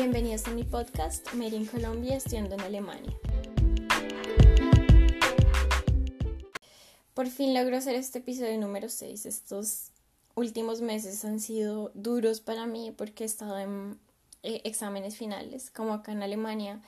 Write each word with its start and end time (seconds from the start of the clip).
Bienvenidos 0.00 0.46
a 0.46 0.52
mi 0.52 0.64
podcast 0.64 1.30
Made 1.34 1.54
in 1.54 1.66
Colombia, 1.66 2.16
estudiando 2.16 2.54
en 2.54 2.62
Alemania. 2.62 3.12
Por 7.12 7.26
fin 7.26 7.52
logro 7.52 7.76
hacer 7.76 7.96
este 7.96 8.20
episodio 8.20 8.58
número 8.58 8.88
6. 8.88 9.26
Estos 9.26 9.90
últimos 10.34 10.80
meses 10.80 11.22
han 11.26 11.38
sido 11.38 11.90
duros 11.92 12.40
para 12.40 12.64
mí 12.64 12.94
porque 12.96 13.24
he 13.24 13.26
estado 13.26 13.58
en 13.58 13.98
eh, 14.42 14.62
exámenes 14.64 15.18
finales, 15.18 15.70
como 15.70 15.92
acá 15.92 16.12
en 16.12 16.22
Alemania. 16.22 16.80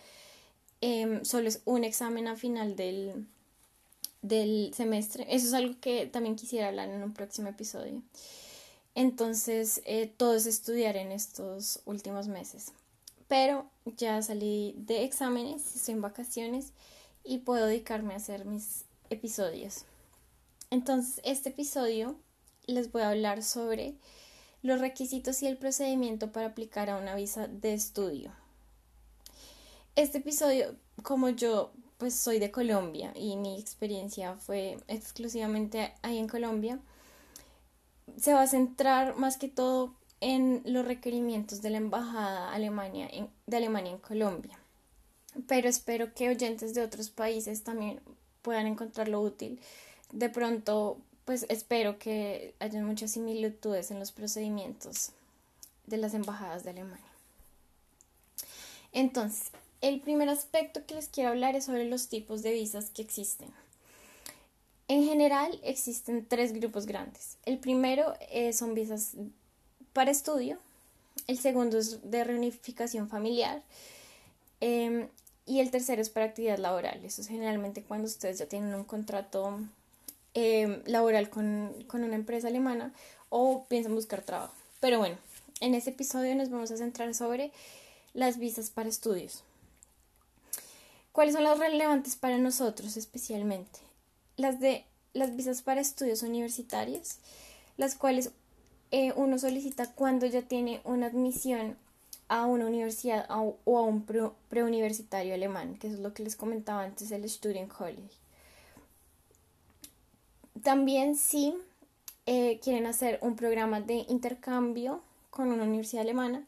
Em, 0.81 1.23
solo 1.23 1.49
es 1.49 1.61
un 1.67 1.85
examen 1.85 2.29
a 2.29 2.37
final 2.37 2.77
del, 2.77 3.27
del 4.23 4.73
semestre. 4.75 5.27
Eso 5.29 5.49
es 5.49 5.53
algo 5.53 5.79
que 5.83 6.07
también 6.07 6.35
quisiera 6.35 6.69
hablar 6.69 6.89
en 6.89 7.03
un 7.03 7.13
próximo 7.13 7.51
episodio. 7.51 8.01
Entonces, 8.95 9.83
eh, 9.85 10.11
todo 10.17 10.35
es 10.35 10.47
estudiar 10.47 10.97
en 10.97 11.13
estos 11.13 11.81
últimos 11.85 12.27
meses. 12.27 12.73
Pero 13.33 13.65
ya 13.87 14.21
salí 14.21 14.75
de 14.77 15.05
exámenes, 15.05 15.75
estoy 15.75 15.95
en 15.95 16.03
vacaciones 16.03 16.75
y 17.25 17.39
puedo 17.39 17.65
dedicarme 17.65 18.13
a 18.13 18.19
hacer 18.19 18.45
mis 18.45 18.85
episodios. 19.09 19.87
Entonces, 20.69 21.19
este 21.25 21.49
episodio 21.49 22.15
les 22.67 22.93
voy 22.93 23.01
a 23.01 23.09
hablar 23.09 23.43
sobre 23.43 23.95
los 24.61 24.83
requisitos 24.83 25.43
y 25.43 25.47
el 25.47 25.57
procedimiento 25.57 26.31
para 26.31 26.49
aplicar 26.49 26.91
a 26.91 26.99
una 26.99 27.15
visa 27.15 27.49
de 27.49 27.73
estudio. 27.73 28.33
Este 29.97 30.19
episodio, 30.19 30.77
como 31.03 31.31
yo 31.31 31.73
pues 31.97 32.15
soy 32.15 32.39
de 32.39 32.51
Colombia 32.51 33.15
y 33.17 33.39
mi 33.39 33.59
experiencia 33.59 34.35
fue 34.35 34.77
exclusivamente 34.89 35.95
ahí 36.03 36.19
en 36.19 36.29
Colombia, 36.29 36.81
se 38.19 38.35
va 38.35 38.43
a 38.43 38.47
centrar 38.47 39.17
más 39.17 39.39
que 39.39 39.49
todo 39.49 39.95
en 40.23 40.63
los 40.65 40.87
requerimientos 40.87 41.61
de 41.61 41.71
la 41.71 41.79
embajada 41.79 42.53
Alemania 42.53 43.11
de 43.47 43.57
Alemania 43.57 43.93
en 43.93 43.99
Colombia. 43.99 44.59
Pero 45.47 45.69
espero 45.69 46.15
que 46.15 46.31
oyentes 46.31 46.75
de 46.75 46.83
otros 46.83 47.11
países 47.11 47.65
también 47.65 48.01
puedan 48.43 48.67
encontrarlo 48.67 49.21
útil 49.21 49.61
de 50.13 50.29
pronto, 50.29 50.99
pues 51.25 51.47
espero 51.49 51.99
que 51.99 52.55
haya 52.61 52.81
muchas 52.83 53.13
similitudes 53.13 53.91
en 53.91 53.99
los 53.99 54.13
procedimientos 54.13 55.11
de 55.87 55.97
las 55.97 56.15
embajadas 56.15 56.63
de 56.63 56.71
Alemania. 56.71 57.11
Entonces, 58.93 59.51
el 59.81 60.01
primer 60.01 60.29
aspecto 60.29 60.85
que 60.87 60.95
les 60.95 61.09
quiero 61.09 61.31
hablar 61.31 61.57
es 61.57 61.65
sobre 61.65 61.89
los 61.89 62.09
tipos 62.09 62.43
de 62.43 62.53
visas 62.53 62.91
que 62.91 63.03
existen. 63.03 63.49
En 64.87 65.05
general 65.05 65.59
existen 65.65 66.27
tres 66.29 66.53
grupos 66.53 66.85
grandes. 66.85 67.39
El 67.47 67.59
primero 67.59 68.13
eh, 68.31 68.53
son 68.53 68.75
visas 68.75 69.15
para 69.93 70.11
estudio, 70.11 70.59
el 71.27 71.39
segundo 71.39 71.79
es 71.79 72.11
de 72.11 72.25
reunificación 72.25 73.09
familiar 73.09 73.63
em, 74.61 75.09
y 75.47 75.61
el 75.61 75.71
tercero 75.71 76.03
es 76.03 76.11
para 76.11 76.27
actividad 76.27 76.59
laboral. 76.59 77.05
Eso 77.05 77.21
es 77.23 77.29
generalmente 77.29 77.83
cuando 77.83 78.07
ustedes 78.07 78.39
ya 78.39 78.47
tienen 78.47 78.75
un 78.75 78.85
contrato 78.85 79.61
Em, 80.35 80.83
laboral 80.87 81.29
con, 81.29 81.75
con 81.89 82.05
una 82.05 82.15
empresa 82.15 82.49
alemana 82.49 82.95
o 83.29 83.67
piensan 83.69 83.95
buscar 83.95 84.23
trabajo. 84.23 84.55
Pero 84.81 84.99
bueno, 84.99 85.19
en 85.61 85.75
este 85.75 85.91
episodio 85.91 86.35
nos 86.35 86.49
vamos 86.49 86.71
a 86.71 86.79
centrar 86.79 87.15
sobre 87.15 87.53
las 88.15 88.39
visas 88.39 88.71
para 88.71 88.89
estudios. 88.89 89.43
¿Cuáles 91.13 91.35
son 91.35 91.45
las 91.45 91.59
relevantes 91.59 92.17
para 92.17 92.39
nosotros 92.39 92.97
especialmente? 92.97 93.81
Las 94.39 94.59
de 94.59 94.87
las 95.13 95.37
visas 95.37 95.61
para 95.61 95.83
estudios 95.83 96.23
universitarios, 96.23 97.19
las 97.77 97.95
cuales 97.95 98.31
eh, 98.93 99.13
uno 99.17 99.39
solicita 99.39 99.91
cuando 99.91 100.27
ya 100.27 100.43
tiene 100.43 100.83
una 100.85 101.07
admisión 101.07 101.79
a 102.29 102.45
una 102.47 102.67
universidad 102.67 103.27
o 103.31 103.79
a 103.79 103.83
un 103.83 104.05
preuniversitario 104.49 105.35
alemán, 105.35 105.77
que 105.79 105.89
es 105.89 105.99
lo 105.99 106.13
que 106.13 106.23
les 106.23 106.37
comentaba 106.37 106.85
antes, 106.85 107.11
el 107.11 107.25
College. 107.69 108.15
También 110.63 111.17
si 111.17 111.55
eh, 112.27 112.61
quieren 112.63 112.87
hacer 112.87 113.19
un 113.23 113.35
programa 113.35 113.81
de 113.81 114.05
intercambio 114.09 115.03
con 115.31 115.51
una 115.51 115.65
universidad 115.65 116.03
alemana 116.03 116.45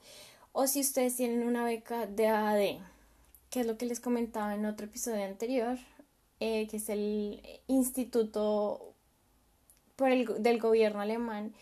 o 0.53 0.67
si 0.67 0.81
ustedes 0.81 1.17
tienen 1.17 1.47
una 1.47 1.65
beca 1.65 2.07
de 2.07 2.29
AAD, 2.29 2.79
que 3.49 3.61
es 3.61 3.67
lo 3.67 3.79
que 3.79 3.87
les 3.87 4.01
comentaba 4.01 4.55
en 4.55 4.67
otro 4.67 4.87
episodio 4.87 5.25
anterior, 5.25 5.79
eh, 6.41 6.69
que 6.69 6.77
es 6.77 6.91
el 6.91 7.43
instituto 7.69 8.93
por 9.97 10.11
el, 10.11 10.43
del 10.43 10.61
gobierno 10.61 11.01
alemán 11.01 11.55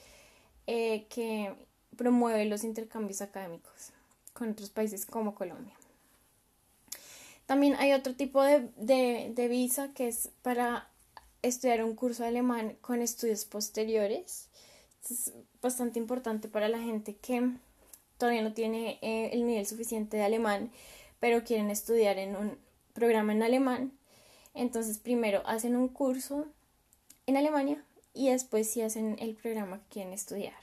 eh, 0.66 1.06
que 1.08 1.54
promueve 1.96 2.44
los 2.46 2.64
intercambios 2.64 3.20
académicos 3.20 3.90
con 4.32 4.50
otros 4.50 4.70
países 4.70 5.06
como 5.06 5.34
Colombia. 5.34 5.74
También 7.46 7.74
hay 7.76 7.92
otro 7.92 8.14
tipo 8.14 8.42
de, 8.42 8.70
de 8.76 9.48
visa 9.48 9.92
que 9.92 10.08
es 10.08 10.30
para 10.42 10.88
estudiar 11.42 11.84
un 11.84 11.94
curso 11.94 12.24
alemán 12.24 12.76
con 12.80 13.02
estudios 13.02 13.44
posteriores. 13.44 14.48
es 15.10 15.32
bastante 15.60 15.98
importante 15.98 16.48
para 16.48 16.68
la 16.68 16.78
gente 16.78 17.16
que 17.16 17.50
todavía 18.16 18.42
no 18.42 18.52
tiene 18.52 18.98
eh, 19.02 19.30
el 19.32 19.46
nivel 19.46 19.66
suficiente 19.66 20.16
de 20.16 20.22
alemán, 20.22 20.70
pero 21.18 21.44
quieren 21.44 21.70
estudiar 21.70 22.18
en 22.18 22.36
un 22.36 22.56
programa 22.92 23.32
en 23.32 23.42
alemán. 23.42 23.92
Entonces 24.54 24.98
primero 24.98 25.42
hacen 25.44 25.76
un 25.76 25.88
curso 25.88 26.46
en 27.26 27.36
Alemania 27.36 27.84
y 28.14 28.30
después 28.30 28.68
sí 28.68 28.82
hacen 28.82 29.16
el 29.18 29.34
programa 29.34 29.78
que 29.78 29.94
quieren 29.94 30.12
estudiar. 30.12 30.54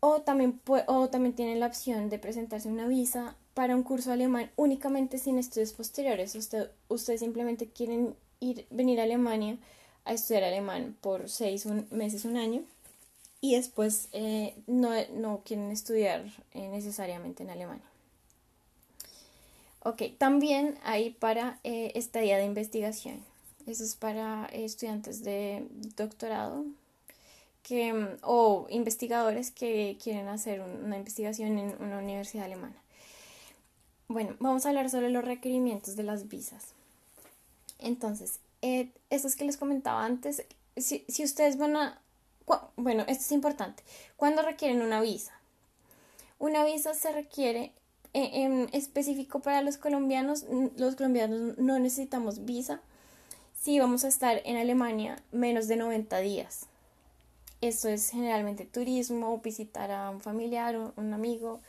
O 0.00 0.20
también, 0.22 0.60
o 0.86 1.08
también 1.08 1.34
tienen 1.34 1.60
la 1.60 1.66
opción 1.66 2.08
de 2.08 2.18
presentarse 2.18 2.68
una 2.68 2.86
visa 2.86 3.36
para 3.54 3.74
un 3.74 3.82
curso 3.82 4.12
alemán 4.12 4.50
únicamente 4.54 5.18
sin 5.18 5.38
estudios 5.38 5.72
posteriores. 5.72 6.34
Usted, 6.36 6.70
ustedes 6.88 7.20
simplemente 7.20 7.68
quieren 7.68 8.14
ir, 8.38 8.66
venir 8.70 9.00
a 9.00 9.04
Alemania 9.04 9.58
a 10.04 10.12
estudiar 10.12 10.44
alemán 10.44 10.96
por 11.00 11.28
seis 11.28 11.66
meses, 11.90 12.24
un 12.24 12.36
año, 12.36 12.62
y 13.40 13.56
después 13.56 14.08
eh, 14.12 14.54
no, 14.66 14.90
no, 15.14 15.42
quieren 15.44 15.70
estudiar 15.70 16.24
eh, 16.54 16.68
necesariamente 16.68 17.42
en 17.42 17.50
Alemania. 17.50 17.84
Ok, 19.80 20.02
también 20.18 20.78
hay 20.82 21.10
para 21.10 21.58
eh, 21.64 21.92
estadía 21.94 22.38
de 22.38 22.44
investigación. 22.44 23.24
Eso 23.68 23.84
es 23.84 23.96
para 23.96 24.46
estudiantes 24.46 25.22
de 25.22 25.66
doctorado 25.94 26.64
que, 27.62 27.92
mm, 27.92 28.18
o 28.22 28.66
investigadores 28.70 29.50
que 29.50 29.98
quieren 30.02 30.28
hacer 30.28 30.62
una 30.62 30.96
investigación 30.96 31.58
en 31.58 31.76
una 31.82 31.98
universidad 31.98 32.46
alemana. 32.46 32.76
Bueno, 34.08 34.36
vamos 34.40 34.64
a 34.64 34.70
hablar 34.70 34.88
sobre 34.88 35.10
los 35.10 35.22
requerimientos 35.22 35.96
de 35.96 36.02
las 36.02 36.28
visas. 36.28 36.68
Entonces, 37.78 38.40
eh, 38.62 38.88
estos 39.10 39.36
que 39.36 39.44
les 39.44 39.58
comentaba 39.58 40.02
antes, 40.02 40.44
si, 40.78 41.04
si 41.06 41.22
ustedes 41.22 41.58
van 41.58 41.76
a... 41.76 42.00
Bueno, 42.76 43.04
esto 43.06 43.24
es 43.24 43.32
importante. 43.32 43.82
¿Cuándo 44.16 44.40
requieren 44.40 44.80
una 44.80 45.02
visa? 45.02 45.32
Una 46.38 46.64
visa 46.64 46.94
se 46.94 47.12
requiere 47.12 47.72
eh, 48.14 48.30
en 48.32 48.70
específico 48.72 49.40
para 49.40 49.60
los 49.60 49.76
colombianos. 49.76 50.46
Los 50.78 50.96
colombianos 50.96 51.58
no 51.58 51.78
necesitamos 51.78 52.46
visa 52.46 52.80
si 53.60 53.80
vamos 53.80 54.04
a 54.04 54.08
estar 54.08 54.40
en 54.44 54.56
Alemania 54.56 55.20
menos 55.32 55.66
de 55.68 55.76
90 55.76 56.18
días. 56.18 56.66
Esto 57.60 57.88
es 57.88 58.10
generalmente 58.10 58.64
turismo, 58.64 59.38
visitar 59.38 59.90
a 59.90 60.10
un 60.10 60.20
familiar 60.20 60.76
o 60.76 60.92
un 60.96 61.12
amigo. 61.12 61.60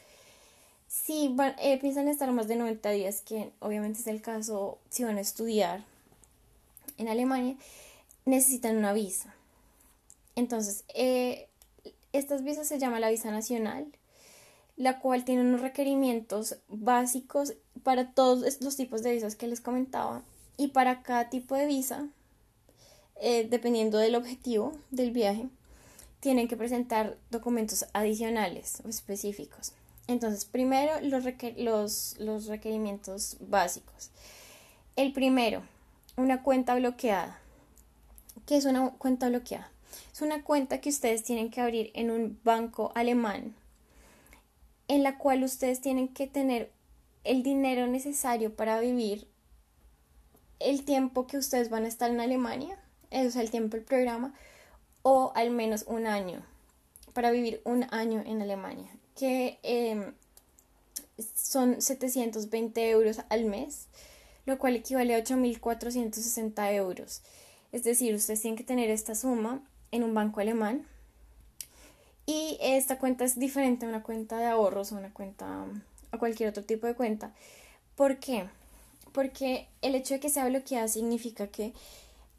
Si 0.87 1.29
van, 1.29 1.55
eh, 1.59 1.79
piensan 1.79 2.07
estar 2.07 2.31
más 2.31 2.47
de 2.47 2.57
90 2.57 2.91
días, 2.91 3.21
que 3.21 3.51
obviamente 3.59 3.99
es 3.99 4.07
el 4.07 4.21
caso 4.21 4.77
si 4.89 5.03
van 5.03 5.17
a 5.17 5.21
estudiar 5.21 5.83
en 6.97 7.07
Alemania, 7.07 7.55
necesitan 8.25 8.77
una 8.77 8.93
visa. 8.93 9.33
Entonces, 10.35 10.83
eh, 10.93 11.47
estas 12.13 12.43
visas 12.43 12.67
se 12.67 12.77
llama 12.77 12.99
la 12.99 13.09
visa 13.09 13.31
nacional, 13.31 13.87
la 14.77 14.99
cual 14.99 15.25
tiene 15.25 15.41
unos 15.41 15.61
requerimientos 15.61 16.57
básicos 16.67 17.55
para 17.83 18.11
todos 18.11 18.61
los 18.61 18.77
tipos 18.77 19.01
de 19.01 19.13
visas 19.13 19.35
que 19.35 19.47
les 19.47 19.59
comentaba 19.59 20.21
y 20.59 20.67
para 20.67 21.01
cada 21.03 21.29
tipo 21.29 21.55
de 21.55 21.65
visa, 21.65 22.09
eh, 23.21 23.47
dependiendo 23.49 23.97
del 23.97 24.15
objetivo 24.15 24.73
del 24.91 25.11
viaje, 25.11 25.47
tienen 26.19 26.49
que 26.49 26.57
presentar 26.57 27.17
documentos 27.31 27.85
adicionales 27.93 28.81
o 28.83 28.89
específicos. 28.89 29.71
Entonces, 30.07 30.43
primero 30.43 30.99
los, 31.01 31.23
los, 31.55 32.15
los 32.19 32.45
requerimientos 32.47 33.37
básicos. 33.39 34.11
El 34.97 35.13
primero, 35.13 35.63
una 36.17 36.43
cuenta 36.43 36.75
bloqueada. 36.75 37.39
¿Qué 38.45 38.57
es 38.57 38.65
una 38.65 38.91
cuenta 38.91 39.29
bloqueada? 39.29 39.71
Es 40.11 40.21
una 40.21 40.43
cuenta 40.43 40.81
que 40.81 40.89
ustedes 40.89 41.23
tienen 41.23 41.51
que 41.51 41.61
abrir 41.61 41.89
en 41.93 42.11
un 42.11 42.37
banco 42.43 42.91
alemán 42.95 43.55
en 44.89 45.03
la 45.03 45.17
cual 45.17 45.45
ustedes 45.45 45.79
tienen 45.79 46.09
que 46.09 46.27
tener 46.27 46.73
el 47.23 47.43
dinero 47.43 47.87
necesario 47.87 48.53
para 48.53 48.81
vivir 48.81 49.28
el 50.59 50.83
tiempo 50.83 51.27
que 51.27 51.37
ustedes 51.37 51.69
van 51.69 51.85
a 51.85 51.87
estar 51.87 52.09
en 52.11 52.19
Alemania, 52.19 52.77
es 53.11 53.35
el 53.35 53.49
tiempo 53.49 53.77
del 53.77 53.85
programa, 53.85 54.33
o 55.01 55.31
al 55.35 55.51
menos 55.51 55.85
un 55.87 56.05
año, 56.05 56.41
para 57.13 57.31
vivir 57.31 57.61
un 57.63 57.85
año 57.91 58.23
en 58.25 58.41
Alemania. 58.41 58.89
Que 59.15 59.59
em, 59.63 60.13
son 61.35 61.81
720 61.81 62.89
euros 62.89 63.21
al 63.29 63.45
mes, 63.45 63.87
lo 64.45 64.57
cual 64.57 64.75
equivale 64.75 65.15
a 65.15 65.23
8.460 65.23 66.73
euros. 66.73 67.21
Es 67.71 67.83
decir, 67.83 68.13
ustedes 68.15 68.41
tienen 68.41 68.57
que 68.57 68.63
tener 68.63 68.89
esta 68.89 69.15
suma 69.15 69.61
en 69.91 70.03
un 70.03 70.13
banco 70.13 70.39
alemán 70.39 70.85
y 72.25 72.57
esta 72.61 72.99
cuenta 72.99 73.25
es 73.25 73.39
diferente 73.39 73.85
a 73.85 73.89
una 73.89 74.03
cuenta 74.03 74.37
de 74.37 74.45
ahorros 74.45 74.91
o 74.91 74.97
una 74.97 75.13
cuenta 75.13 75.65
a 76.11 76.17
cualquier 76.17 76.49
otro 76.49 76.63
tipo 76.63 76.87
de 76.87 76.95
cuenta. 76.95 77.33
¿Por 77.95 78.17
qué? 78.17 78.47
Porque 79.11 79.67
el 79.81 79.95
hecho 79.95 80.15
de 80.15 80.19
que 80.19 80.29
sea 80.29 80.47
bloqueada 80.47 80.87
significa 80.87 81.47
que 81.47 81.73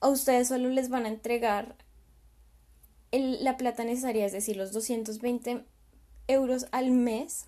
a 0.01 0.09
ustedes 0.09 0.49
solo 0.49 0.69
les 0.69 0.89
van 0.89 1.05
a 1.05 1.09
entregar 1.09 1.75
la 3.13 3.57
plata 3.57 3.85
necesaria, 3.85 4.25
es 4.25 4.33
decir, 4.33 4.57
los 4.57 4.73
220 4.73 5.65
euros 6.29 6.67
al 6.71 6.91
mes 6.91 7.47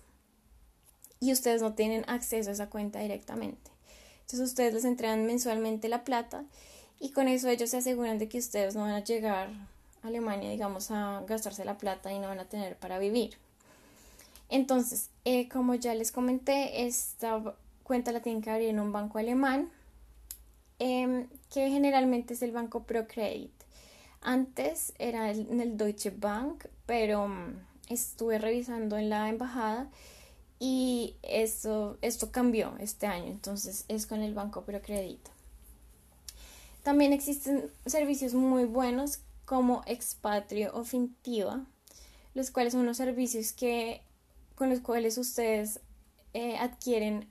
y 1.19 1.31
ustedes 1.31 1.61
no 1.61 1.73
tienen 1.73 2.03
acceso 2.07 2.49
a 2.49 2.53
esa 2.53 2.69
cuenta 2.69 2.99
directamente. 2.99 3.71
Entonces 4.21 4.49
ustedes 4.49 4.73
les 4.73 4.85
entregan 4.85 5.25
mensualmente 5.25 5.87
la 5.87 6.03
plata 6.03 6.43
y 6.99 7.11
con 7.11 7.27
eso 7.27 7.47
ellos 7.49 7.69
se 7.69 7.77
aseguran 7.77 8.19
de 8.19 8.27
que 8.27 8.39
ustedes 8.39 8.75
no 8.75 8.81
van 8.81 8.91
a 8.91 9.03
llegar 9.03 9.49
a 10.01 10.07
Alemania, 10.07 10.49
digamos, 10.49 10.91
a 10.91 11.23
gastarse 11.27 11.63
la 11.65 11.77
plata 11.77 12.11
y 12.11 12.19
no 12.19 12.27
van 12.27 12.39
a 12.39 12.45
tener 12.45 12.75
para 12.77 12.99
vivir. 12.99 13.37
Entonces, 14.49 15.09
eh, 15.25 15.47
como 15.47 15.75
ya 15.75 15.95
les 15.95 16.11
comenté, 16.11 16.85
esta 16.85 17.55
cuenta 17.83 18.11
la 18.11 18.21
tienen 18.21 18.41
que 18.41 18.49
abrir 18.49 18.69
en 18.69 18.79
un 18.79 18.91
banco 18.91 19.19
alemán, 19.19 19.71
em, 20.79 21.27
que 21.51 21.69
generalmente 21.69 22.33
es 22.33 22.41
el 22.41 22.51
banco 22.51 22.83
ProCredit. 22.83 23.51
Antes 24.21 24.93
era 24.99 25.31
en 25.31 25.59
el 25.59 25.77
Deutsche 25.77 26.11
Bank, 26.11 26.65
pero 26.85 27.27
mm, 27.27 27.55
estuve 27.89 28.37
revisando 28.37 28.97
en 28.97 29.09
la 29.09 29.29
embajada 29.29 29.89
y 30.59 31.17
esto, 31.23 31.97
esto 32.01 32.31
cambió 32.31 32.75
este 32.79 33.05
año, 33.05 33.27
entonces 33.27 33.85
es 33.89 34.07
con 34.07 34.21
el 34.21 34.33
banco 34.33 34.63
ProCredit. 34.63 35.27
También 36.83 37.13
existen 37.13 37.69
servicios 37.85 38.33
muy 38.33 38.65
buenos 38.65 39.19
como 39.45 39.83
Expatrio 39.85 40.71
o 40.73 40.83
Fintiva, 40.83 41.65
los 42.33 42.51
cuales 42.51 42.73
son 42.73 42.81
unos 42.81 42.97
servicios 42.97 43.53
que, 43.53 44.01
con 44.55 44.69
los 44.69 44.79
cuales 44.79 45.17
ustedes 45.17 45.81
eh, 46.33 46.57
adquieren 46.57 47.27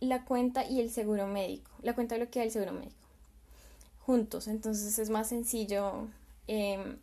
la 0.00 0.24
cuenta 0.24 0.64
y 0.68 0.80
el 0.80 0.90
seguro 0.90 1.26
médico, 1.26 1.70
la 1.82 1.94
cuenta 1.94 2.16
bloqueada 2.16 2.44
y 2.44 2.48
el 2.48 2.52
seguro 2.52 2.72
médico, 2.72 2.96
juntos. 4.00 4.48
Entonces 4.48 4.98
es 4.98 5.10
más 5.10 5.28
sencillo, 5.28 6.08
em, 6.46 6.98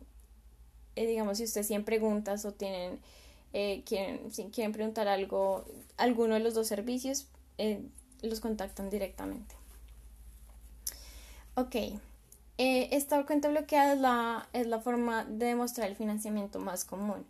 eh, 0.96 1.06
digamos, 1.06 1.38
si 1.38 1.44
ustedes 1.44 1.68
tienen 1.68 1.84
preguntas 1.84 2.44
o 2.44 2.52
tienen, 2.52 3.00
eh, 3.52 3.84
si 4.30 4.44
quieren 4.46 4.72
preguntar 4.72 5.08
algo, 5.08 5.64
alguno 5.96 6.34
de 6.34 6.40
los 6.40 6.54
dos 6.54 6.66
servicios, 6.68 7.26
los 8.22 8.40
contactan 8.40 8.90
directamente. 8.90 9.54
Ok, 11.56 11.76
esta 12.58 13.24
cuenta 13.26 13.48
bloqueada 13.48 13.94
es 13.94 14.00
la, 14.00 14.48
es 14.52 14.66
la 14.66 14.80
forma 14.80 15.24
de 15.24 15.46
demostrar 15.46 15.88
el 15.88 15.96
financiamiento 15.96 16.58
más 16.58 16.84
común, 16.84 17.24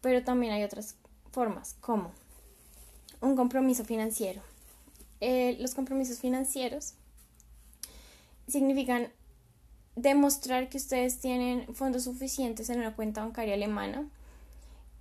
pero 0.00 0.24
también 0.24 0.52
hay 0.52 0.62
otras 0.62 0.96
formas, 1.30 1.76
como 1.80 2.12
un 3.20 3.36
compromiso 3.36 3.84
financiero. 3.84 4.40
Eh, 5.20 5.56
los 5.60 5.74
compromisos 5.74 6.18
financieros 6.18 6.94
significan 8.48 9.08
demostrar 9.96 10.68
que 10.68 10.76
ustedes 10.76 11.18
tienen 11.20 11.74
fondos 11.74 12.04
suficientes 12.04 12.68
en 12.70 12.80
una 12.80 12.94
cuenta 12.94 13.22
bancaria 13.22 13.54
alemana 13.54 14.08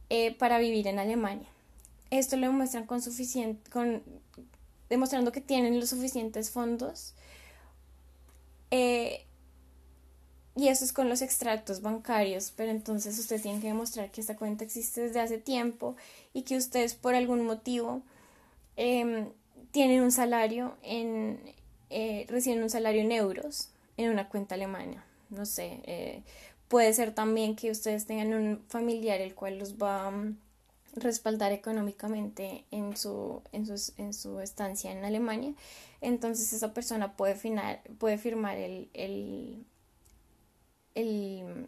eh, 0.10 0.34
para 0.36 0.58
vivir 0.58 0.88
en 0.88 1.00
Alemania. 1.00 1.48
Esto 2.12 2.38
lo 2.38 2.48
demuestran 2.48 2.86
con 2.86 3.02
suficiente, 3.02 3.70
con, 3.70 4.02
demostrando 4.90 5.32
que 5.32 5.42
tienen 5.42 5.80
los 5.80 5.90
suficientes 5.90 6.50
fondos. 6.50 7.14
Eh, 8.72 9.26
y 10.56 10.70
eso 10.70 10.86
es 10.86 10.94
con 10.94 11.10
los 11.10 11.22
extractos 11.22 11.82
bancarios, 11.82 12.54
pero 12.56 12.72
entonces 12.72 13.20
ustedes 13.20 13.42
tienen 13.42 13.62
que 13.62 13.68
demostrar 13.68 14.10
que 14.12 14.22
esta 14.22 14.38
cuenta 14.38 14.64
existe 14.64 15.02
desde 15.02 15.20
hace 15.20 15.38
tiempo 15.38 15.98
y 16.34 16.44
que 16.44 16.56
ustedes 16.56 16.96
por 16.96 17.14
algún 17.14 17.46
motivo 17.46 18.02
eh, 18.78 19.28
tienen 19.76 20.04
un 20.04 20.12
salario 20.14 20.78
en, 20.84 21.38
eh, 21.90 22.26
reciben 22.30 22.64
un 22.64 22.70
salario 22.70 23.02
en 23.02 23.12
euros 23.12 23.72
en 23.98 24.10
una 24.10 24.30
cuenta 24.30 24.56
alemana. 24.56 25.04
No 25.30 25.46
sé, 25.46 25.82
eh, 25.84 26.24
puede 26.70 26.94
ser 26.94 27.14
también 27.14 27.58
que 27.58 27.72
ustedes 27.72 28.06
tengan 28.06 28.34
un 28.34 28.64
familiar 28.70 29.20
el 29.20 29.36
cual 29.36 29.60
los 29.60 29.76
va 29.76 30.08
a 30.08 30.12
mm, 30.12 30.38
respaldar 30.94 31.52
económicamente 31.52 32.64
en 32.72 32.96
su, 32.96 33.42
en, 33.52 33.68
en 33.98 34.14
su 34.14 34.40
estancia 34.40 34.94
en 34.94 35.04
Alemania. 35.04 35.52
Entonces 36.00 36.54
esa 36.54 36.74
persona 36.74 37.18
puede, 37.18 37.36
puede 38.00 38.18
firmar 38.18 38.56
el, 38.56 38.88
el, 38.94 39.66
el 40.94 41.66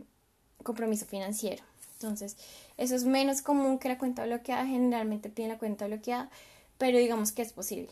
compromiso 0.64 1.06
financiero. 1.06 1.62
Entonces, 1.96 2.38
eso 2.78 2.96
es 2.96 3.04
menos 3.04 3.42
común 3.42 3.80
que 3.80 3.90
la 3.90 3.98
cuenta 3.98 4.24
bloqueada. 4.24 4.66
Generalmente 4.66 5.30
piden 5.30 5.50
la 5.50 5.58
cuenta 5.58 5.88
bloqueada 5.88 6.30
pero 6.78 6.98
digamos 6.98 7.32
que 7.32 7.42
es 7.42 7.54
posible. 7.54 7.92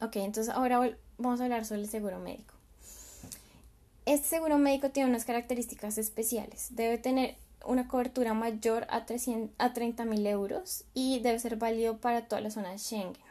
Ok, 0.00 0.16
entonces 0.16 0.52
ahora 0.52 0.96
vamos 1.18 1.40
a 1.40 1.44
hablar 1.44 1.64
sobre 1.64 1.82
el 1.82 1.88
seguro 1.88 2.18
médico. 2.18 2.54
Este 4.06 4.28
seguro 4.28 4.58
médico 4.58 4.90
tiene 4.90 5.10
unas 5.10 5.24
características 5.24 5.98
especiales. 5.98 6.68
Debe 6.70 6.98
tener 6.98 7.36
una 7.64 7.86
cobertura 7.86 8.34
mayor 8.34 8.86
a, 8.88 9.04
300, 9.04 9.54
a 9.58 9.72
30 9.72 10.04
mil 10.04 10.26
euros 10.26 10.84
y 10.94 11.20
debe 11.20 11.38
ser 11.38 11.56
válido 11.56 11.98
para 11.98 12.26
toda 12.26 12.40
la 12.40 12.50
zona 12.50 12.70
de 12.70 12.78
Schengen. 12.78 13.22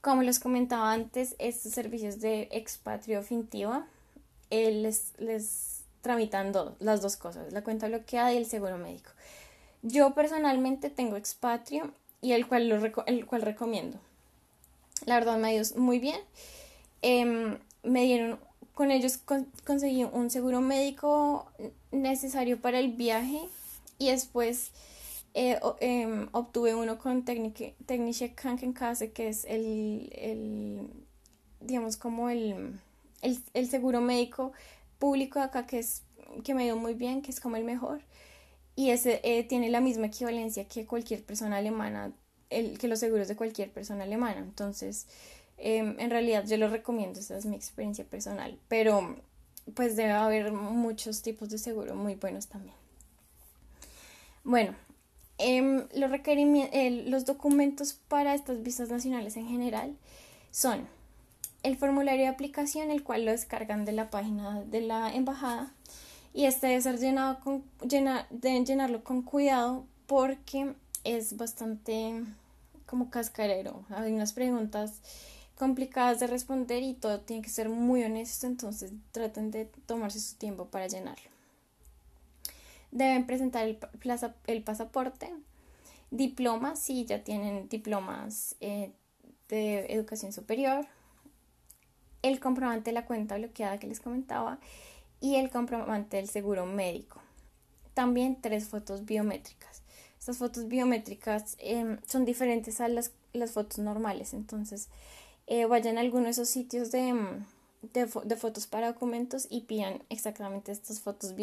Como 0.00 0.22
les 0.22 0.38
comentaba 0.38 0.92
antes, 0.92 1.34
estos 1.38 1.72
servicios 1.72 2.20
de 2.20 2.48
expatrio 2.52 3.22
fintiva 3.22 3.86
eh, 4.50 4.70
les, 4.70 5.84
tramitan 6.00 6.52
las 6.78 7.02
dos 7.02 7.16
cosas, 7.16 7.52
la 7.52 7.62
cuenta 7.62 7.88
bloqueada 7.88 8.32
y 8.32 8.36
el 8.36 8.46
seguro 8.46 8.78
médico. 8.78 9.10
Yo 9.82 10.14
personalmente 10.14 10.90
tengo 10.90 11.16
expatrio 11.16 11.92
y 12.20 12.32
el 12.32 12.46
cual, 12.46 12.68
lo 12.68 13.04
el 13.06 13.26
cual 13.26 13.42
recomiendo. 13.42 13.98
La 15.06 15.14
verdad 15.14 15.38
me 15.38 15.52
dio 15.52 15.62
muy 15.76 15.98
bien. 15.98 16.20
Em, 17.02 17.58
me 17.82 18.02
dieron, 18.04 18.38
con 18.74 18.90
ellos 18.90 19.20
conseguí 19.64 20.04
un 20.04 20.30
seguro 20.30 20.60
médico 20.60 21.50
necesario 21.92 22.60
para 22.60 22.78
el 22.80 22.92
viaje 22.92 23.40
y 23.98 24.10
después 24.10 24.72
eh, 25.34 25.60
em, 25.80 26.28
obtuve 26.32 26.74
uno 26.74 26.98
con 26.98 27.24
Technische 27.24 28.34
Krankenkasse, 28.34 29.12
que 29.12 29.28
es 29.28 29.44
el, 29.44 30.10
el 30.12 30.88
digamos, 31.60 31.96
como 31.96 32.30
el, 32.30 32.80
el, 33.22 33.38
el, 33.54 33.68
seguro 33.68 34.00
médico 34.00 34.52
público 34.98 35.40
acá, 35.40 35.66
que, 35.66 35.78
es, 35.78 36.02
que 36.44 36.54
me 36.54 36.64
dio 36.64 36.76
muy 36.76 36.94
bien, 36.94 37.22
que 37.22 37.30
es 37.30 37.40
como 37.40 37.56
el 37.56 37.64
mejor 37.64 38.00
y 38.78 38.92
ese 38.92 39.20
eh, 39.24 39.42
tiene 39.42 39.70
la 39.70 39.80
misma 39.80 40.06
equivalencia 40.06 40.68
que 40.68 40.86
cualquier 40.86 41.24
persona 41.24 41.56
alemana, 41.56 42.12
el, 42.48 42.78
que 42.78 42.86
los 42.86 43.00
seguros 43.00 43.26
de 43.26 43.34
cualquier 43.34 43.72
persona 43.72 44.04
alemana. 44.04 44.38
Entonces, 44.38 45.08
em, 45.56 45.98
en 45.98 46.10
realidad 46.10 46.44
yo 46.46 46.56
lo 46.58 46.68
recomiendo, 46.68 47.18
esa 47.18 47.36
es 47.36 47.44
mi 47.44 47.56
experiencia 47.56 48.04
personal, 48.04 48.56
pero 48.68 49.16
pues 49.74 49.96
debe 49.96 50.12
haber 50.12 50.52
muchos 50.52 51.22
tipos 51.22 51.48
de 51.48 51.58
seguro 51.58 51.96
muy 51.96 52.14
buenos 52.14 52.46
también. 52.46 52.76
Bueno, 54.44 54.76
em, 55.38 55.88
los, 55.96 56.10
los 57.04 57.24
documentos 57.24 57.94
para 58.06 58.32
estas 58.32 58.62
visas 58.62 58.90
nacionales 58.90 59.36
en 59.36 59.48
general 59.48 59.96
son 60.52 60.86
el 61.64 61.76
formulario 61.76 62.22
de 62.22 62.28
aplicación, 62.28 62.92
el 62.92 63.02
cual 63.02 63.24
lo 63.24 63.32
descargan 63.32 63.84
de 63.84 63.90
la 63.90 64.08
página 64.08 64.62
de 64.62 64.82
la 64.82 65.12
embajada, 65.12 65.72
y 66.34 66.44
este 66.44 66.68
debe 66.68 66.82
ser 66.82 66.98
llenado 66.98 67.40
con, 67.40 67.64
deben 68.30 68.66
llenarlo 68.66 69.02
con 69.02 69.22
cuidado 69.22 69.84
porque 70.06 70.74
es 71.04 71.36
bastante 71.36 72.22
como 72.86 73.10
cascarero. 73.10 73.84
Hay 73.90 74.12
unas 74.12 74.32
preguntas 74.32 75.00
complicadas 75.56 76.20
de 76.20 76.26
responder 76.26 76.82
y 76.82 76.94
todo 76.94 77.20
tiene 77.20 77.42
que 77.42 77.50
ser 77.50 77.68
muy 77.68 78.04
honesto, 78.04 78.46
entonces 78.46 78.92
traten 79.12 79.50
de 79.50 79.66
tomarse 79.86 80.20
su 80.20 80.36
tiempo 80.36 80.66
para 80.66 80.86
llenarlo. 80.86 81.30
Deben 82.90 83.26
presentar 83.26 83.66
el, 83.66 83.78
el 84.46 84.62
pasaporte, 84.62 85.30
diplomas, 86.10 86.78
si 86.78 87.04
ya 87.04 87.22
tienen 87.22 87.68
diplomas 87.68 88.56
eh, 88.60 88.92
de 89.48 89.86
educación 89.92 90.32
superior, 90.32 90.86
el 92.22 92.40
comprobante 92.40 92.90
de 92.90 92.94
la 92.94 93.04
cuenta 93.04 93.36
bloqueada 93.36 93.78
que 93.78 93.86
les 93.86 94.00
comentaba 94.00 94.58
y 95.20 95.36
el 95.36 95.50
comprobante 95.50 96.16
del 96.16 96.28
seguro 96.28 96.66
médico. 96.66 97.20
También 97.94 98.40
tres 98.40 98.68
fotos 98.68 99.04
biométricas. 99.04 99.82
Estas 100.18 100.38
fotos 100.38 100.68
biométricas 100.68 101.56
em, 101.58 101.98
son 102.06 102.24
diferentes 102.24 102.80
a 102.80 102.88
las, 102.88 103.12
fotos 103.52 103.78
normales, 103.78 104.34
entonces 104.34 104.88
eh, 105.46 105.64
vayan 105.64 105.96
a 105.96 106.00
alguno 106.00 106.24
de 106.24 106.30
esos 106.30 106.48
sitios 106.48 106.90
de, 106.90 107.08
em, 107.08 107.44
de, 107.92 108.36
fotos 108.36 108.66
para 108.66 108.88
documentos 108.92 109.46
y 109.48 109.62
pidan 109.62 110.02
exactamente 110.10 110.72
estas 110.72 111.00
fotos 111.00 111.34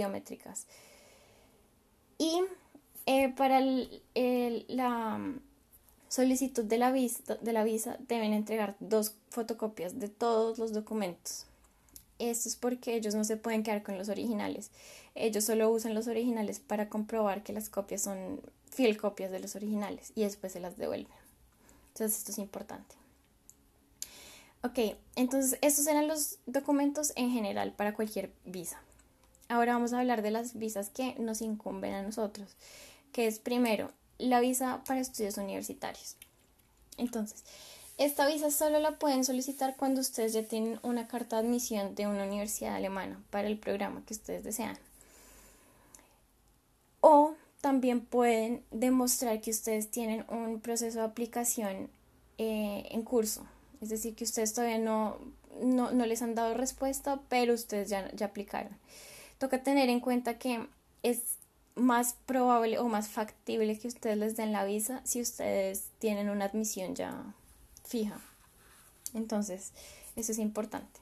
solicitud 6.09 6.63
de 6.63 6.77
la, 6.77 6.91
visa, 6.91 7.35
de 7.41 7.53
la 7.53 7.63
visa 7.63 7.97
deben 8.07 8.33
entregar 8.33 8.75
dos 8.79 9.15
fotocopias 9.29 9.99
de 9.99 10.09
todos 10.09 10.57
los 10.59 10.73
documentos. 10.73 11.45
Esto 12.19 12.49
es 12.49 12.55
porque 12.55 12.95
ellos 12.95 13.15
no 13.15 13.23
se 13.23 13.37
pueden 13.37 13.63
quedar 13.63 13.83
con 13.83 13.97
los 13.97 14.09
originales. 14.09 14.71
Ellos 15.15 15.43
solo 15.43 15.69
usan 15.69 15.93
los 15.93 16.07
originales 16.07 16.59
para 16.59 16.89
comprobar 16.89 17.43
que 17.43 17.53
las 17.53 17.69
copias 17.69 18.01
son 18.01 18.41
fiel 18.69 18.97
copias 18.97 19.31
de 19.31 19.39
los 19.39 19.55
originales 19.55 20.11
y 20.15 20.23
después 20.23 20.53
se 20.53 20.59
las 20.59 20.77
devuelven. 20.77 21.11
Entonces 21.89 22.19
esto 22.19 22.31
es 22.31 22.37
importante. 22.39 22.95
Ok, 24.63 24.95
entonces 25.15 25.59
estos 25.61 25.85
eran 25.87 26.07
los 26.07 26.39
documentos 26.45 27.13
en 27.15 27.31
general 27.31 27.71
para 27.73 27.93
cualquier 27.93 28.31
visa. 28.45 28.81
Ahora 29.47 29.73
vamos 29.73 29.93
a 29.93 29.99
hablar 29.99 30.21
de 30.21 30.31
las 30.31 30.57
visas 30.57 30.89
que 30.89 31.15
nos 31.19 31.41
incumben 31.41 31.93
a 31.93 32.01
nosotros, 32.01 32.55
que 33.11 33.27
es 33.27 33.39
primero 33.39 33.91
la 34.17 34.39
visa 34.39 34.81
para 34.87 35.01
estudios 35.01 35.37
universitarios. 35.37 36.15
Entonces, 36.97 37.43
esta 37.97 38.27
visa 38.27 38.51
solo 38.51 38.79
la 38.79 38.97
pueden 38.99 39.23
solicitar 39.23 39.75
cuando 39.75 40.01
ustedes 40.01 40.33
ya 40.33 40.43
tienen 40.43 40.79
una 40.83 41.07
carta 41.07 41.41
de 41.41 41.47
admisión 41.47 41.95
de 41.95 42.07
una 42.07 42.23
universidad 42.23 42.75
alemana 42.75 43.21
para 43.29 43.47
el 43.47 43.57
programa 43.57 44.03
que 44.05 44.13
ustedes 44.13 44.43
desean. 44.43 44.77
O 47.01 47.35
también 47.61 48.01
pueden 48.01 48.63
demostrar 48.71 49.41
que 49.41 49.51
ustedes 49.51 49.89
tienen 49.89 50.25
un 50.29 50.59
proceso 50.59 50.99
de 50.99 51.05
aplicación 51.05 51.89
eh, 52.37 52.87
en 52.91 53.03
curso. 53.03 53.45
Es 53.81 53.89
decir, 53.89 54.15
que 54.15 54.23
ustedes 54.23 54.53
todavía 54.53 54.79
no, 54.79 55.17
no, 55.61 55.91
les 55.91 56.21
han 56.21 56.35
dado 56.35 56.53
respuesta, 56.53 57.21
pero 57.29 57.53
ustedes 57.53 57.89
ya, 57.89 58.11
ya 58.13 58.27
aplicaron 58.27 58.75
toca 59.37 59.63
tener 59.63 59.89
en 59.89 59.99
cuenta 59.99 60.37
que 60.37 60.67
es 61.03 61.37
más 61.75 62.15
probable 62.25 62.79
o 62.79 62.87
más 62.87 63.09
factible 63.09 63.77
que 63.77 63.87
ustedes 63.87 64.17
les 64.17 64.37
den 64.37 64.51
la 64.51 64.63
visa 64.65 65.01
si 65.03 65.21
ustedes 65.21 65.89
tienen 65.99 66.29
una 66.29 66.45
admisión 66.45 66.95
ya 66.95 67.33
fija. 67.85 68.19
Entonces, 69.13 69.71
eso 70.15 70.31
es 70.31 70.39
importante. 70.39 70.99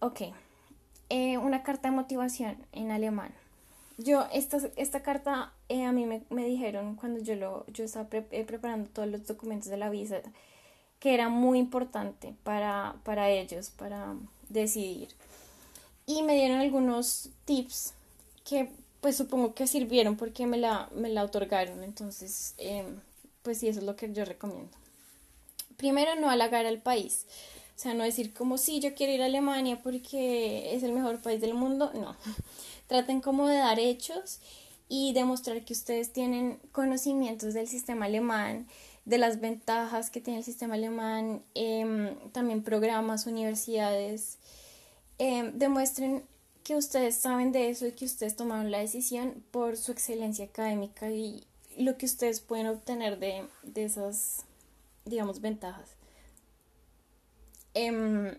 Ok, 0.00 0.22
eh, 1.10 1.38
una 1.38 1.62
carta 1.62 1.90
de 1.90 1.96
motivación 1.96 2.56
en 2.72 2.90
alemán. 2.90 3.34
Yo, 3.98 4.26
esta, 4.32 4.58
esta 4.76 5.02
carta 5.02 5.52
eh, 5.68 5.84
a 5.84 5.92
mí 5.92 6.06
me, 6.06 6.44
dijeron 6.44 6.96
cuando 6.96 7.20
yo, 7.20 7.36
lo, 7.36 7.66
yo 7.66 7.84
estaba 7.84 8.08
eh, 8.12 8.44
preparando 8.44 8.88
todos 8.90 9.08
los 9.08 9.26
documentos 9.26 9.68
de 9.68 9.76
la 9.76 9.90
visa 9.90 10.20
que 10.98 11.14
era 11.14 11.28
muy 11.28 11.58
importante 11.58 12.34
para, 12.42 12.96
para 13.04 13.30
ellos, 13.30 13.70
para 13.70 14.14
decidir 14.48 15.08
y 16.06 16.22
me 16.22 16.34
dieron 16.34 16.58
algunos 16.58 17.30
tips 17.44 17.94
que 18.44 18.70
pues 19.00 19.16
supongo 19.16 19.54
que 19.54 19.66
sirvieron 19.66 20.16
porque 20.16 20.46
me 20.46 20.56
la, 20.56 20.88
me 20.94 21.10
la 21.10 21.24
otorgaron. 21.24 21.82
Entonces, 21.84 22.54
em, 22.58 23.00
pues 23.44 23.58
sí, 23.58 23.68
eso 23.68 23.78
es 23.78 23.84
lo 23.84 23.94
que 23.94 24.12
yo 24.12 24.24
recomiendo. 24.24 24.76
Primero, 25.76 26.16
no 26.16 26.28
halagar 26.28 26.66
al 26.66 26.82
país. 26.82 27.26
O 27.76 27.78
sea, 27.78 27.94
no 27.94 28.02
decir 28.02 28.34
como 28.34 28.58
sí, 28.58 28.80
yo 28.80 28.94
quiero 28.94 29.12
ir 29.12 29.22
a 29.22 29.26
Alemania 29.26 29.80
porque 29.80 30.74
es 30.74 30.82
el 30.82 30.92
mejor 30.92 31.20
país 31.20 31.40
del 31.40 31.54
mundo. 31.54 31.92
No. 31.94 32.16
Traten 32.88 33.20
como 33.20 33.46
de 33.46 33.58
dar 33.58 33.78
hechos 33.78 34.40
y 34.88 35.12
demostrar 35.12 35.64
que 35.64 35.72
ustedes 35.72 36.12
tienen 36.12 36.58
conocimientos 36.72 37.54
del 37.54 37.68
sistema 37.68 38.06
alemán, 38.06 38.66
de 39.04 39.18
las 39.18 39.40
ventajas 39.40 40.10
que 40.10 40.20
tiene 40.20 40.40
el 40.40 40.44
sistema 40.44 40.74
alemán, 40.74 41.42
em, 41.54 42.16
también 42.32 42.64
programas, 42.64 43.26
universidades 43.26 44.38
Em, 45.18 45.52
demuestren 45.56 46.24
que 46.64 46.76
ustedes 46.76 47.14
saben 47.16 47.52
de 47.52 47.70
eso 47.70 47.86
y 47.86 47.92
que 47.92 48.04
ustedes 48.04 48.36
tomaron 48.36 48.70
la 48.70 48.78
decisión 48.78 49.44
por 49.50 49.76
su 49.76 49.92
excelencia 49.92 50.46
académica 50.46 51.10
y 51.10 51.44
lo 51.76 51.96
que 51.96 52.06
ustedes 52.06 52.40
pueden 52.40 52.66
obtener 52.66 53.18
de, 53.18 53.48
esas, 53.74 54.44
digamos, 55.04 55.40
ventajas. 55.40 55.90
Em, 57.74 58.38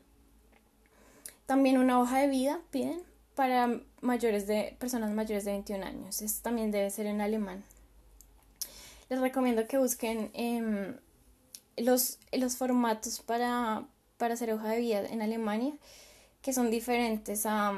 también 1.45 1.77
una 1.77 1.99
hoja 1.99 2.19
de 2.19 2.27
vida 2.27 2.61
piden 2.71 3.01
para 3.35 3.81
mayores 4.01 4.47
de 4.47 4.75
personas 4.79 5.11
mayores 5.11 5.45
de 5.45 5.51
21 5.51 5.85
años. 5.85 6.21
Esto 6.21 6.43
también 6.43 6.71
debe 6.71 6.89
ser 6.89 7.05
en 7.05 7.21
alemán. 7.21 7.63
Les 9.09 9.19
recomiendo 9.19 9.67
que 9.67 9.77
busquen 9.77 10.31
em, 10.33 10.95
los, 11.77 12.19
los 12.31 12.55
formatos 12.55 13.19
para, 13.19 13.85
para 14.17 14.33
hacer 14.33 14.51
hoja 14.51 14.69
de 14.69 14.79
vida 14.79 15.05
en 15.05 15.21
Alemania 15.21 15.73
que 16.41 16.53
son 16.53 16.71
diferentes 16.71 17.45
a, 17.45 17.73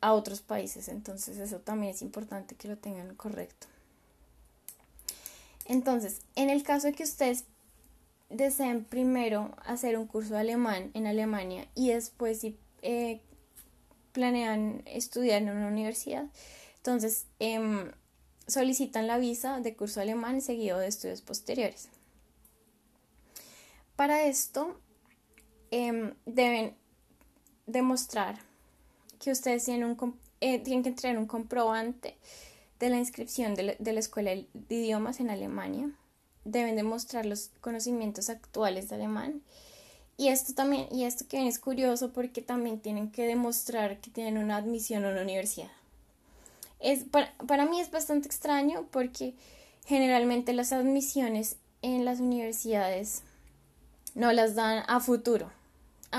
a 0.00 0.12
otros 0.12 0.40
países. 0.40 0.88
Entonces 0.88 1.38
eso 1.38 1.58
también 1.58 1.94
es 1.94 2.02
importante 2.02 2.54
que 2.54 2.68
lo 2.68 2.76
tengan 2.76 3.14
correcto. 3.16 3.66
Entonces, 5.68 6.22
en 6.34 6.48
el 6.48 6.62
caso 6.62 6.88
de 6.88 6.94
que 6.94 7.04
ustedes 7.04 7.44
deseen 8.30 8.84
primero 8.84 9.54
hacer 9.64 9.98
un 9.98 10.06
curso 10.06 10.34
de 10.34 10.40
alemán 10.40 10.90
en 10.94 11.06
Alemania 11.06 11.68
y 11.74 11.90
después 11.90 12.40
si 12.40 12.58
eh, 12.82 13.20
planean 14.12 14.82
estudiar 14.86 15.42
en 15.42 15.50
una 15.50 15.68
universidad, 15.68 16.26
entonces 16.76 17.26
em, 17.38 17.92
solicitan 18.46 19.06
la 19.06 19.18
visa 19.18 19.60
de 19.60 19.76
curso 19.76 20.00
alemán 20.00 20.40
seguido 20.40 20.78
de 20.78 20.88
estudios 20.88 21.20
posteriores. 21.20 21.88
Para 23.94 24.24
esto 24.24 24.80
em, 25.70 26.14
deben 26.24 26.74
demostrar 27.66 28.38
que 29.20 29.32
ustedes 29.32 29.66
tienen, 29.66 29.98
eh, 30.40 30.60
tienen 30.60 30.82
que 30.82 30.88
entregar 30.88 31.18
un 31.18 31.26
comprobante 31.26 32.16
de 32.78 32.90
la 32.90 32.96
inscripción 32.96 33.54
de 33.54 33.76
la, 33.78 34.00
escuela 34.00 34.30
de 34.30 34.74
idiomas 34.74 35.20
en 35.20 35.30
Alemania. 35.30 35.90
Deben 36.44 36.76
demostrar 36.76 37.26
los 37.26 37.50
conocimientos 37.60 38.30
actuales 38.30 38.88
de 38.88 38.96
alemán. 38.96 39.42
Y 40.16 40.28
esto 40.28 40.54
también, 40.54 40.88
y 40.90 41.04
esto 41.04 41.26
que 41.28 41.46
es 41.46 41.58
curioso 41.58 42.12
porque 42.12 42.42
también 42.42 42.80
tienen 42.80 43.10
que 43.10 43.26
demostrar 43.26 44.00
que 44.00 44.10
tienen 44.10 44.38
una 44.38 44.56
admisión 44.56 45.04
a 45.04 45.10
una 45.10 45.22
universidad. 45.22 45.70
Es, 46.80 47.04
para, 47.04 47.32
para 47.46 47.66
mí 47.66 47.80
es 47.80 47.90
bastante 47.90 48.28
extraño 48.28 48.86
porque 48.90 49.34
generalmente 49.84 50.52
las 50.52 50.72
admisiones 50.72 51.56
en 51.82 52.04
las 52.04 52.20
universidades 52.20 53.22
no 54.14 54.32
las 54.32 54.54
dan 54.54 54.84
a 54.88 55.00
futuro 55.00 55.50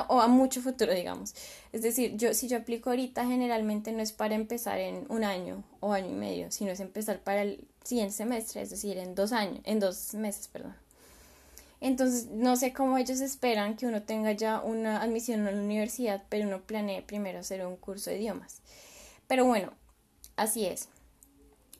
o 0.07 0.21
a 0.21 0.27
mucho 0.27 0.61
futuro, 0.61 0.93
digamos. 0.93 1.33
Es 1.71 1.81
decir, 1.81 2.15
yo 2.15 2.33
si 2.33 2.47
yo 2.47 2.57
aplico 2.57 2.89
ahorita, 2.89 3.25
generalmente 3.25 3.91
no 3.91 4.01
es 4.01 4.11
para 4.11 4.35
empezar 4.35 4.79
en 4.79 5.05
un 5.09 5.23
año 5.23 5.63
o 5.79 5.93
año 5.93 6.09
y 6.09 6.15
medio, 6.15 6.51
sino 6.51 6.71
es 6.71 6.79
empezar 6.79 7.19
para 7.19 7.41
el 7.41 7.67
siguiente 7.83 8.13
semestre, 8.13 8.61
es 8.61 8.69
decir, 8.69 8.97
en 8.97 9.15
dos 9.15 9.31
años, 9.31 9.61
en 9.63 9.79
dos 9.79 10.13
meses, 10.13 10.47
perdón. 10.47 10.75
Entonces, 11.81 12.27
no 12.27 12.55
sé 12.55 12.73
cómo 12.73 12.97
ellos 12.97 13.21
esperan 13.21 13.77
que 13.77 13.87
uno 13.87 14.03
tenga 14.03 14.33
ya 14.33 14.61
una 14.61 15.01
admisión 15.01 15.47
a 15.47 15.51
la 15.51 15.61
universidad, 15.61 16.23
pero 16.29 16.45
uno 16.45 16.61
planee 16.61 17.01
primero 17.01 17.39
hacer 17.39 17.65
un 17.65 17.77
curso 17.77 18.09
de 18.09 18.17
idiomas. 18.17 18.61
Pero 19.27 19.45
bueno, 19.45 19.71
así 20.35 20.65
es. 20.65 20.89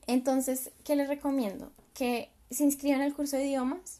Entonces, 0.07 0.71
¿qué 0.85 0.95
les 0.95 1.09
recomiendo? 1.09 1.71
Que 1.93 2.31
se 2.49 2.63
inscriban 2.63 3.01
al 3.01 3.13
curso 3.13 3.35
de 3.35 3.45
idiomas 3.45 3.99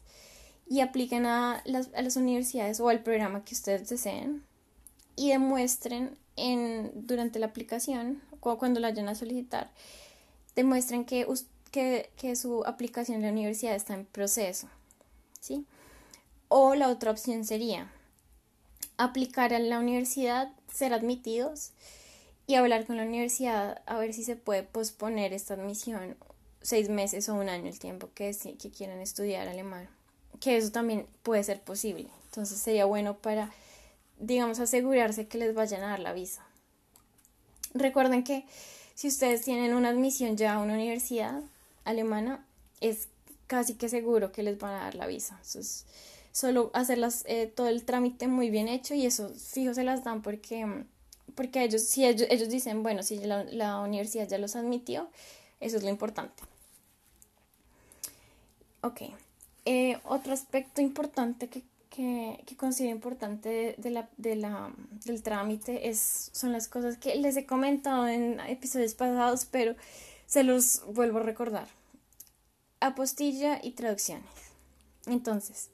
y 0.70 0.82
apliquen 0.82 1.26
a 1.26 1.62
las, 1.66 1.90
a 1.94 2.00
las 2.00 2.14
universidades 2.14 2.78
o 2.78 2.88
al 2.88 3.02
programa 3.02 3.44
que 3.44 3.54
ustedes 3.54 3.88
deseen 3.88 4.44
y 5.16 5.30
demuestren 5.30 6.16
en, 6.36 6.92
durante 6.94 7.40
la 7.40 7.46
aplicación, 7.46 8.22
o 8.38 8.56
cuando 8.56 8.78
la 8.78 8.90
vayan 8.90 9.08
a 9.08 9.16
solicitar, 9.16 9.68
demuestren 10.54 11.04
que, 11.04 11.26
que, 11.72 12.36
su 12.36 12.64
aplicación 12.64 13.16
en 13.16 13.22
la 13.24 13.32
universidad 13.32 13.74
está 13.74 13.94
en 13.94 14.06
proceso. 14.06 14.68
¿sí? 15.40 15.66
O 16.46 16.76
la 16.76 16.88
otra 16.88 17.10
opción 17.10 17.44
sería 17.44 17.90
aplicar 18.96 19.52
a 19.52 19.58
la 19.58 19.80
universidad, 19.80 20.52
ser 20.72 20.94
admitidos 20.94 21.72
y 22.46 22.54
hablar 22.54 22.86
con 22.86 22.96
la 22.96 23.02
universidad 23.02 23.82
a 23.86 23.98
ver 23.98 24.14
si 24.14 24.22
se 24.22 24.36
puede 24.36 24.62
posponer 24.62 25.32
esta 25.32 25.54
admisión 25.54 26.16
seis 26.62 26.88
meses 26.88 27.28
o 27.28 27.34
un 27.34 27.48
año 27.48 27.66
el 27.66 27.80
tiempo 27.80 28.10
que, 28.14 28.36
que 28.56 28.70
quieran 28.70 29.00
estudiar 29.00 29.48
alemán 29.48 29.88
que 30.40 30.56
eso 30.56 30.72
también 30.72 31.06
puede 31.22 31.44
ser 31.44 31.60
posible. 31.60 32.08
Entonces 32.26 32.58
sería 32.58 32.86
bueno 32.86 33.16
para, 33.18 33.52
digamos, 34.18 34.58
asegurarse 34.58 35.28
que 35.28 35.38
les 35.38 35.54
vayan 35.54 35.82
a 35.82 35.88
dar 35.88 36.00
la 36.00 36.12
visa. 36.12 36.44
Recuerden 37.74 38.24
que 38.24 38.44
si 38.94 39.08
ustedes 39.08 39.42
tienen 39.42 39.74
una 39.74 39.90
admisión 39.90 40.36
ya 40.36 40.54
a 40.54 40.58
una 40.58 40.74
universidad 40.74 41.42
alemana, 41.84 42.44
es 42.80 43.08
casi 43.46 43.74
que 43.74 43.88
seguro 43.88 44.32
que 44.32 44.42
les 44.42 44.58
van 44.58 44.74
a 44.74 44.84
dar 44.84 44.94
la 44.94 45.06
visa. 45.06 45.34
Entonces, 45.36 45.86
solo 46.32 46.70
hacerlas 46.72 47.24
eh, 47.26 47.46
todo 47.46 47.68
el 47.68 47.84
trámite 47.84 48.28
muy 48.28 48.50
bien 48.50 48.68
hecho 48.68 48.94
y 48.94 49.06
eso 49.06 49.30
fijo 49.30 49.74
se 49.74 49.84
las 49.84 50.04
dan 50.04 50.22
porque, 50.22 50.84
porque 51.34 51.64
ellos, 51.64 51.82
si 51.82 52.04
ellos, 52.04 52.48
dicen, 52.48 52.82
bueno, 52.82 53.02
si 53.02 53.18
la, 53.18 53.44
la 53.44 53.80
universidad 53.80 54.28
ya 54.28 54.38
los 54.38 54.56
admitió, 54.56 55.08
eso 55.60 55.76
es 55.76 55.82
lo 55.82 55.88
importante. 55.88 56.42
Ok. 58.82 59.02
Eh, 59.64 59.98
otro 60.04 60.32
aspecto 60.32 60.80
importante 60.80 61.48
que, 61.48 61.62
considero 62.56 62.94
importante 62.94 63.74
de, 63.76 63.90
la, 63.90 64.08
de 64.16 64.36
la, 64.36 64.72
del 65.04 65.22
trámite 65.22 65.88
es, 65.88 66.30
son 66.32 66.52
las 66.52 66.68
cosas 66.68 66.96
que 66.96 67.14
les 67.16 67.36
he 67.36 67.46
comentado 67.46 68.08
en 68.08 68.40
episodios 68.40 68.94
pasados, 68.94 69.44
pero 69.44 69.74
se 70.26 70.44
los 70.44 70.82
vuelvo 70.86 71.18
a 71.18 71.22
recordar. 71.22 71.68
apostilla 72.80 73.60
y 73.62 73.72
traducciones. 73.72 74.30
Entonces, 75.06 75.68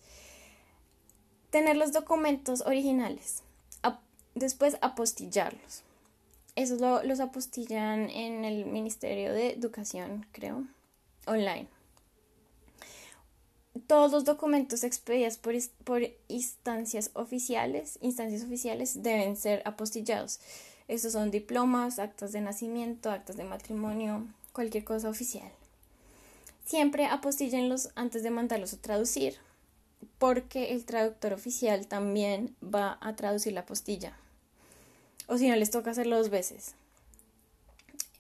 tener 1.51 1.77
los 1.77 1.93
documentos 1.93 2.63
originales, 2.63 3.43
después 4.35 4.77
apostillarlos. 4.83 5.83
Esos 6.55 6.81
los 7.05 7.21
apostillan 7.21 8.09
en 8.11 8.45
el 8.45 8.65
Ministerio 8.67 9.33
de 9.33 9.51
Educación, 9.51 10.27
creo, 10.33 10.65
online. 11.27 11.69
Todos 13.87 14.13
los 14.13 14.25
documentos 14.25 14.85
expedidos 14.85 15.39
por, 15.39 15.55
instancias 16.29 17.11
oficiales, 17.15 17.99
instancias 18.01 18.43
oficiales 18.43 19.03
deben 19.03 19.37
ser 19.37 19.63
apostillados. 19.65 20.41
Estos 20.89 21.13
son 21.13 21.31
diplomas, 21.31 21.99
actas 21.99 22.33
de 22.33 22.41
nacimiento, 22.41 23.11
actas 23.11 23.37
de 23.37 23.45
matrimonio, 23.45 24.27
cualquier 24.53 24.85
cosa 24.85 25.09
oficial. 25.09 25.51
Siempre 26.65 27.07
apostillenlos 27.07 27.91
antes 27.97 28.23
de 28.23 28.31
mandarlos 28.31 28.73
a 28.73 28.79
traducir, 28.79 29.37
porque 30.19 30.73
el 30.73 30.85
traductor 30.85 31.33
oficial 31.33 31.87
también 31.87 32.55
va 32.63 32.99
a 33.01 33.15
traducir 33.17 33.53
la 33.53 33.61
apostilla. 33.61 34.17
O 35.27 35.39
si 35.39 35.49
no, 35.49 35.57
les 35.57 35.71
toca 35.71 35.91
hacerlo 35.91 36.17
dos 36.17 36.31
veces. 36.31 36.75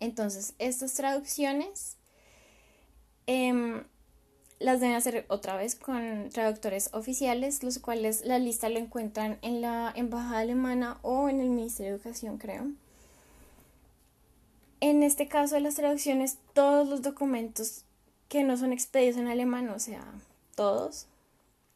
Entonces, 0.00 0.54
estas 0.58 0.94
traducciones 0.94 1.96
em, 3.26 3.84
las 4.58 4.80
deben 4.80 4.96
hacer 4.96 5.26
otra 5.28 5.56
vez 5.56 5.74
con 5.74 6.30
traductores 6.30 6.90
oficiales, 6.92 7.62
los 7.62 7.78
cuales 7.78 8.24
la 8.24 8.38
lista 8.38 8.68
lo 8.68 8.78
encuentran 8.78 9.38
en 9.42 9.60
la 9.60 9.92
Embajada 9.94 10.38
Alemana 10.38 10.98
o 11.02 11.28
en 11.28 11.40
el 11.40 11.50
Ministerio 11.50 11.92
de 11.92 11.96
Educación, 11.96 12.38
creo. 12.38 12.70
En 14.80 15.02
este 15.02 15.28
caso 15.28 15.54
de 15.54 15.60
las 15.60 15.74
traducciones, 15.74 16.38
todos 16.54 16.88
los 16.88 17.02
documentos 17.02 17.84
que 18.28 18.44
no 18.44 18.56
son 18.56 18.72
expedidos 18.72 19.16
en 19.16 19.28
alemán, 19.28 19.68
o 19.68 19.78
sea, 19.78 20.04
todos, 20.54 21.06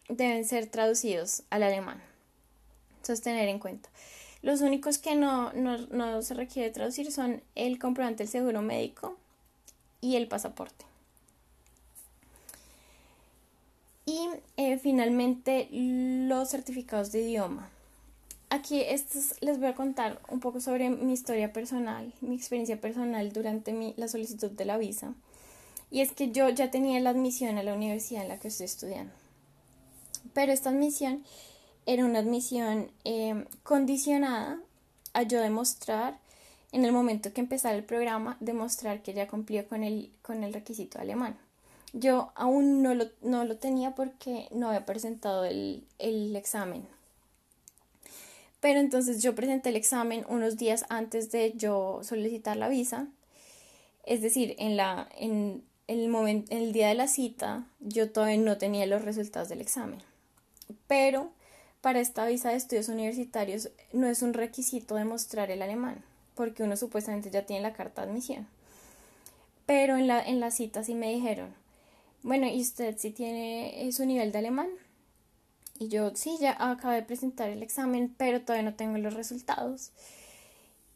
deben 0.09 0.45
ser 0.45 0.67
traducidos 0.67 1.43
al 1.51 1.63
alemán. 1.63 2.03
Eso 3.03 3.13
es 3.13 3.23
tener 3.23 3.49
en 3.49 3.59
cuenta. 3.59 3.89
Los 4.43 4.63
únicos 4.63 4.99
que 4.99 5.17
no, 5.17 5.53
no 5.53 6.23
se 6.23 6.35
requiere 6.35 6.71
traducir 6.71 7.13
son 7.13 7.43
el 7.55 7.79
comprobante 7.79 8.25
del 8.25 8.33
seguro 8.33 8.63
médico 8.63 9.17
y 10.01 10.17
el 10.17 10.29
pasaporte. 10.29 10.90
Y 14.11 14.29
eh, 14.57 14.77
finalmente 14.79 15.69
los 15.71 16.51
certificados 16.51 17.13
de 17.13 17.21
idioma. 17.23 17.71
Aquí 18.49 18.81
estos 18.81 19.41
les 19.41 19.61
voy 19.61 19.69
a 19.69 19.77
contar 19.77 20.21
un 20.29 20.41
poco 20.41 20.61
sobre 20.61 20.91
mi 20.91 21.13
historia 21.13 21.53
personal, 21.53 22.13
mi 22.21 22.35
experiencia 22.35 22.81
personal 22.81 23.33
durante 23.33 23.73
mi, 23.73 23.95
la 23.97 24.09
solicitud 24.09 24.51
de 24.51 24.65
la 24.65 24.79
visa. 24.79 25.15
Y 25.93 26.01
es 26.01 26.11
que 26.11 26.33
yo 26.33 26.49
ya 26.49 26.73
tenía 26.73 26.99
la 26.99 27.11
admisión 27.11 27.57
a 27.57 27.63
la 27.63 27.73
universidad 27.73 28.23
en 28.23 28.29
la 28.31 28.41
que 28.41 28.49
estoy 28.49 28.67
estudiando. 28.67 29.13
Pero 30.35 30.51
esta 30.51 30.71
admisión 30.71 31.23
era 31.87 32.05
una 32.05 32.19
admisión 32.19 32.91
eh, 33.05 33.45
condicionada 33.63 34.59
a 35.13 35.23
yo 35.23 35.41
demostrar, 35.41 36.19
en 36.73 36.85
el 36.85 36.91
momento 36.91 37.33
que 37.33 37.43
empezara 37.43 37.77
el 37.77 37.85
programa, 37.85 38.37
demostrar 38.41 39.05
que 39.05 39.15
ya 39.15 39.29
cumplía 39.29 39.69
con 39.69 39.85
el, 39.85 40.11
con 40.23 40.43
el 40.43 40.53
requisito 40.53 40.99
alemán. 40.99 41.39
Yo 41.93 42.33
aún 42.35 42.83
no 42.83 42.95
lo, 42.95 43.07
no 43.23 43.45
lo 43.45 43.57
tenía 43.57 43.95
porque 43.95 44.49
no 44.53 44.69
había 44.69 44.87
presentado 44.87 45.45
el, 45.45 45.85
el 45.99 46.37
examen. 46.37 46.87
Pero 48.61 48.79
entonces 48.79 49.23
yo 49.23 49.35
presenté 49.35 49.71
el 49.71 49.77
examen 49.77 50.25
unos 50.29 50.57
días 50.57 50.85
antes 50.89 51.33
de 51.33 51.53
yo 51.57 52.01
solicitar 52.03 52.57
la 52.57 52.69
visa. 52.69 53.09
Es 54.05 54.23
decir, 54.23 54.55
en, 54.59 54.77
la, 54.77 55.09
en, 55.17 55.65
el, 55.89 56.45
el 56.51 56.73
día 56.73 56.89
de 56.89 56.95
la 56.95 57.09
cita 57.09 57.67
yo 57.81 58.11
todavía 58.11 58.37
no 58.37 58.59
tenía 58.59 58.87
los 58.87 59.03
resultados 59.03 59.49
del 59.49 59.61
examen. 59.61 60.03
Pero 60.87 61.31
para 61.81 62.01
esta 62.01 62.27
visa 62.27 62.51
de 62.51 62.57
estudios 62.57 62.89
universitarios 62.89 63.71
no 63.93 64.07
es 64.07 64.23
un 64.23 64.35
requisito 64.35 64.95
demostrar 64.95 65.51
el 65.51 65.63
alemán, 65.63 66.05
porque 66.35 66.63
uno 66.63 66.77
supuestamente 66.77 67.31
ya 67.31 67.47
tiene 67.47 67.63
la 67.63 67.73
carta 67.73 68.03
de 68.03 68.11
admisión. 68.11 68.47
Pero 69.65 69.97
en 69.97 70.07
la, 70.07 70.21
en 70.21 70.41
la 70.41 70.51
cita 70.51 70.85
sí 70.85 70.95
me 70.95 71.11
dijeron, 71.13 71.55
bueno, 72.23 72.47
¿y 72.47 72.61
usted 72.61 72.97
sí 72.99 73.11
tiene 73.11 73.87
eh, 73.87 73.93
su 73.93 74.05
nivel 74.05 74.33
de 74.33 74.39
alemán? 74.39 74.69
Y 75.79 75.89
yo, 75.89 76.15
sí, 76.15 76.37
ya 76.41 76.57
acabé 76.59 76.97
de 76.97 77.03
presentar 77.03 77.49
el 77.49 77.63
examen, 77.63 78.15
pero 78.17 78.43
todavía 78.43 78.71
no 78.71 78.77
tengo 78.77 78.99
los 78.99 79.15
resultados. 79.15 79.93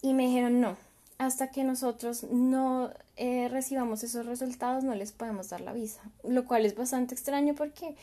Y 0.03 0.13
me 0.13 0.27
dijeron, 0.27 0.61
no, 0.61 0.77
hasta 1.19 1.51
que 1.51 1.65
nosotros 1.65 2.25
no 2.25 2.91
eh, 3.17 3.49
recibamos 3.49 4.03
esos 4.03 4.27
resultados 4.27 4.85
no 4.85 4.95
les 4.95 5.13
podemos 5.13 5.49
dar 5.49 5.61
la 5.61 5.73
visa. 5.73 6.03
Lo 6.23 6.47
cual 6.47 6.67
es 6.67 6.77
bastante 6.77 7.15
extraño 7.15 7.55
porque 7.55 7.95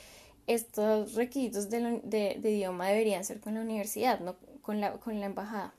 estos 0.47 1.13
requisitos 1.13 1.69
de, 1.69 2.01
de, 2.03 2.51
idioma 2.51 2.87
deberían 2.87 3.23
ser 3.23 3.39
con 3.39 3.55
la 3.55 3.61
universidad, 3.61 4.19
no 4.19 4.35
con 4.61 4.81
la, 4.81 4.93
con 4.93 5.19
la 5.19 5.27
embajada. 5.27 5.73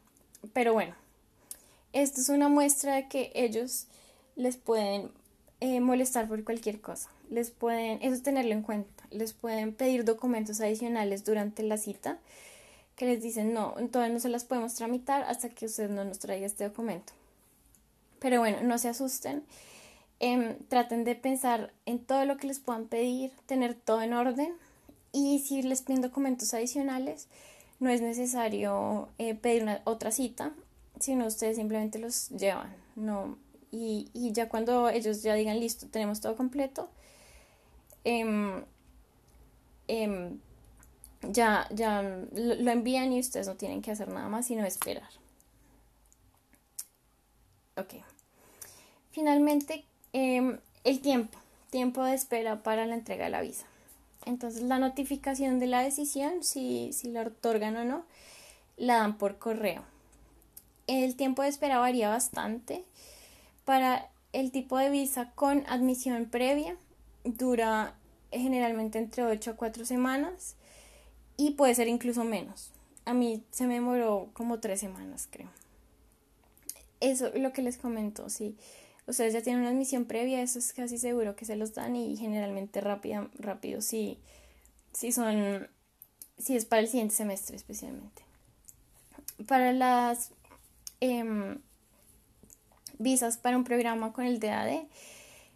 Pero 0.52 0.72
bueno, 0.72 0.94
esto 1.92 2.20
es 2.20 2.28
una 2.28 2.48
muestra 2.48 2.96
de 2.96 3.08
que 3.08 3.32
ellos 3.34 3.86
les 4.36 4.56
pueden 4.56 5.10
eh, 5.60 5.80
molestar 5.80 6.28
por 6.28 6.42
cualquier 6.44 6.80
cosa. 6.80 7.10
Les 7.32 7.50
pueden, 7.50 7.98
eso 8.02 8.14
es 8.14 8.22
tenerlo 8.22 8.52
en 8.52 8.60
cuenta, 8.60 9.04
les 9.10 9.32
pueden 9.32 9.72
pedir 9.74 10.04
documentos 10.04 10.60
adicionales 10.60 11.24
durante 11.24 11.62
la 11.62 11.78
cita 11.78 12.18
que 12.94 13.06
les 13.06 13.22
dicen 13.22 13.54
no, 13.54 13.74
todavía 13.90 14.12
no 14.12 14.20
se 14.20 14.28
las 14.28 14.44
podemos 14.44 14.74
tramitar 14.74 15.22
hasta 15.22 15.48
que 15.48 15.64
usted 15.64 15.88
no 15.88 16.04
nos 16.04 16.18
traiga 16.18 16.44
este 16.44 16.64
documento. 16.64 17.14
Pero 18.18 18.40
bueno, 18.40 18.58
no 18.62 18.76
se 18.76 18.90
asusten, 18.90 19.44
em, 20.20 20.58
traten 20.68 21.04
de 21.04 21.14
pensar 21.14 21.72
en 21.86 22.00
todo 22.00 22.26
lo 22.26 22.36
que 22.36 22.48
les 22.48 22.60
puedan 22.60 22.84
pedir, 22.84 23.32
tener 23.46 23.74
todo 23.74 24.02
en 24.02 24.12
orden 24.12 24.52
y 25.10 25.38
si 25.38 25.62
les 25.62 25.80
piden 25.80 26.02
documentos 26.02 26.52
adicionales, 26.52 27.28
no 27.80 27.88
es 27.88 28.02
necesario 28.02 29.08
eh, 29.16 29.34
pedir 29.34 29.62
una, 29.62 29.80
otra 29.84 30.10
cita, 30.10 30.52
sino 31.00 31.26
ustedes 31.26 31.56
simplemente 31.56 31.98
los 31.98 32.28
llevan. 32.28 32.76
No, 32.94 33.38
y, 33.70 34.10
y 34.12 34.32
ya 34.32 34.50
cuando 34.50 34.90
ellos 34.90 35.22
ya 35.22 35.32
digan 35.32 35.58
listo, 35.60 35.86
tenemos 35.88 36.20
todo 36.20 36.36
completo, 36.36 36.90
em, 38.04 38.64
em, 39.88 40.38
ya, 41.22 41.68
ya 41.70 42.02
lo, 42.02 42.70
envían 42.70 43.12
y 43.12 43.20
ustedes 43.20 43.46
no 43.46 43.56
tienen 43.56 43.82
que 43.82 43.90
hacer 43.90 44.08
nada 44.08 44.28
más 44.28 44.46
sino 44.46 44.64
esperar. 44.64 45.08
Ok. 47.76 47.94
Finalmente, 49.12 49.84
em, 50.12 50.58
el 50.84 51.00
tiempo, 51.00 51.38
tiempo 51.70 52.02
de 52.04 52.14
espera 52.14 52.62
para 52.62 52.86
la 52.86 52.94
entrega 52.94 53.24
de 53.26 53.30
la 53.30 53.40
visa. 53.40 53.66
Entonces, 54.24 54.62
la 54.62 54.78
notificación 54.78 55.58
de 55.58 55.66
la 55.66 55.80
decisión, 55.80 56.42
si, 56.42 56.92
si 56.92 57.08
la 57.08 57.22
otorgan 57.22 57.76
o 57.76 57.84
no, 57.84 58.04
la 58.76 58.96
dan 58.96 59.18
por 59.18 59.38
correo. 59.38 59.82
El 60.86 61.16
tiempo 61.16 61.42
de 61.42 61.48
espera 61.48 61.78
varía 61.78 62.08
bastante. 62.08 62.84
Para 63.64 64.10
el 64.32 64.50
tipo 64.50 64.76
de 64.76 64.90
visa 64.90 65.30
con 65.34 65.64
admisión 65.68 66.26
previa 66.26 66.76
dura 67.24 67.94
generalmente 68.30 68.98
entre 68.98 69.24
8 69.24 69.50
a 69.52 69.56
4 69.56 69.84
semanas 69.84 70.56
y 71.36 71.52
puede 71.52 71.74
ser 71.74 71.88
incluso 71.88 72.24
menos. 72.24 72.70
A 73.04 73.14
mí 73.14 73.42
se 73.50 73.66
me 73.66 73.74
demoró 73.74 74.30
como 74.32 74.60
3 74.60 74.78
semanas, 74.78 75.28
creo. 75.30 75.48
Eso 77.00 77.26
es 77.26 77.40
lo 77.40 77.52
que 77.52 77.62
les 77.62 77.78
comento, 77.78 78.30
si 78.30 78.56
ustedes 79.06 79.32
ya 79.32 79.42
tienen 79.42 79.62
una 79.62 79.70
admisión 79.70 80.04
previa, 80.04 80.40
eso 80.40 80.58
es 80.58 80.72
casi 80.72 80.98
seguro 80.98 81.34
que 81.34 81.44
se 81.44 81.56
los 81.56 81.74
dan 81.74 81.96
y 81.96 82.16
generalmente 82.16 82.80
rápido, 82.80 83.28
rápido 83.38 83.80
si, 83.80 84.18
si 84.92 85.10
son, 85.10 85.68
si 86.38 86.56
es 86.56 86.64
para 86.64 86.80
el 86.80 86.88
siguiente 86.88 87.14
semestre 87.14 87.56
especialmente. 87.56 88.22
Para 89.48 89.72
las 89.72 90.30
em, 91.00 91.58
visas 92.98 93.36
para 93.36 93.56
un 93.56 93.64
programa 93.64 94.12
con 94.12 94.24
el 94.24 94.38
DAD 94.38 94.84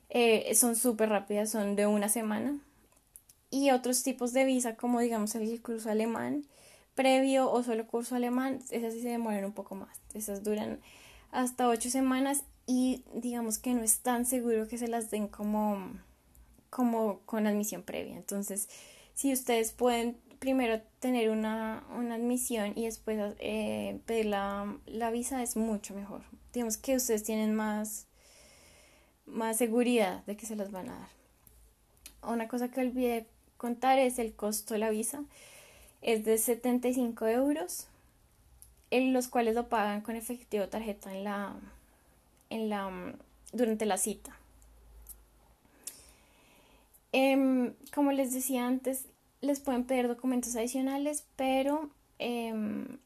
eh, 0.09 0.55
son 0.55 0.77
súper 0.77 1.09
rápidas, 1.09 1.51
son 1.51 1.77
de 1.77 1.87
una 1.87 2.09
semana. 2.09 2.59
Y 3.51 3.71
otros 3.71 4.03
tipos 4.03 4.33
de 4.33 4.45
visa, 4.45 4.77
como 4.77 5.01
digamos 5.01 5.35
el 5.35 5.63
curso 5.63 5.91
alemán 5.91 6.45
previo 6.97 7.53
o 7.53 7.63
solo 7.63 7.87
curso 7.87 8.17
alemán, 8.17 8.59
esas 8.71 8.95
sí 8.95 9.03
se 9.03 9.11
demoran 9.11 9.45
un 9.45 9.53
poco 9.53 9.77
más. 9.77 10.01
Esas 10.15 10.43
duran 10.43 10.81
hasta 11.31 11.69
ocho 11.69 11.91
semanas 11.91 12.43
y 12.67 13.05
digamos 13.15 13.59
que 13.59 13.75
no 13.75 13.83
es 13.83 14.01
tan 14.01 14.25
seguro 14.25 14.67
que 14.67 14.79
se 14.79 14.89
las 14.89 15.11
den 15.11 15.29
como, 15.29 15.93
como 16.71 17.21
con 17.21 17.47
admisión 17.47 17.83
previa. 17.83 18.17
Entonces, 18.17 18.69
si 19.15 19.33
ustedes 19.33 19.73
pueden 19.73 20.17
primero 20.39 20.81
tener 20.99 21.31
una, 21.31 21.79
admisión 21.89 22.73
y 22.75 22.87
después 22.87 23.35
eh, 23.39 24.01
pedir 24.07 24.27
la, 24.27 24.77
la, 24.87 25.11
visa 25.11 25.43
es 25.43 25.57
mucho 25.57 25.95
mejor. 25.95 26.23
Digamos 26.53 26.77
que 26.79 26.97
ustedes 26.97 27.23
tienen 27.23 27.55
más, 27.55 28.07
más 29.27 29.59
seguridad 29.59 30.25
de 30.25 30.37
que 30.37 30.47
se 30.47 30.57
las 30.57 30.71
van 30.71 30.89
a 30.89 30.99
dar. 30.99 31.09
Una 32.23 32.49
cosa 32.49 32.69
que 32.69 32.81
olvidé 32.81 33.27
contar 33.57 33.99
es 33.99 34.19
el 34.19 34.35
costo 34.35 34.75
de 34.75 34.81
la 34.81 34.91
visa. 34.91 35.23
Es 36.03 36.25
de 36.25 36.39
75 36.39 37.27
euros, 37.27 37.89
en 38.91 39.13
los 39.13 39.29
cuales 39.29 39.55
lo 39.55 39.69
pagan 39.69 40.01
con 40.01 40.17
efectivo 40.17 40.69
tarjeta 40.69 41.13
en 41.15 41.25
la, 41.25 41.55
en 42.51 42.69
la, 42.69 43.15
durante 43.53 43.87
la 43.87 43.99
cita. 43.99 44.37
Em, 47.13 47.75
como 47.95 48.13
les 48.13 48.33
decía 48.33 48.67
antes, 48.67 49.07
les 49.41 49.61
pueden 49.61 49.85
pedir 49.85 50.09
documentos 50.09 50.55
adicionales, 50.57 51.25
pero 51.37 51.91
em, 52.19 52.99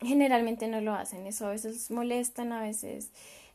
generalmente 0.00 0.66
no 0.68 0.80
lo 0.80 0.94
hacen. 0.94 1.26
Eso 1.26 1.46
a 1.46 1.50
veces 1.50 1.90
molestan, 1.90 2.52
a 2.52 2.62
veces 2.62 3.10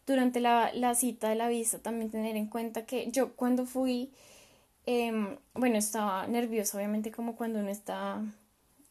durante 0.06 0.40
la, 0.40 0.72
la, 0.74 0.96
cita 0.96 1.30
de 1.30 1.36
la 1.36 1.48
visa 1.48 1.80
también 1.80 2.12
tener 2.12 2.36
en 2.36 2.48
cuenta 2.48 2.86
que 2.86 3.10
yo 3.12 3.34
cuando 3.34 3.66
fui, 3.66 4.12
em, 4.86 5.38
bueno, 5.54 5.78
estaba 5.78 6.28
nerviosa, 6.28 6.78
obviamente 6.78 7.12
como 7.12 7.36
cuando 7.36 7.60
uno 7.60 7.70
está, 7.70 8.22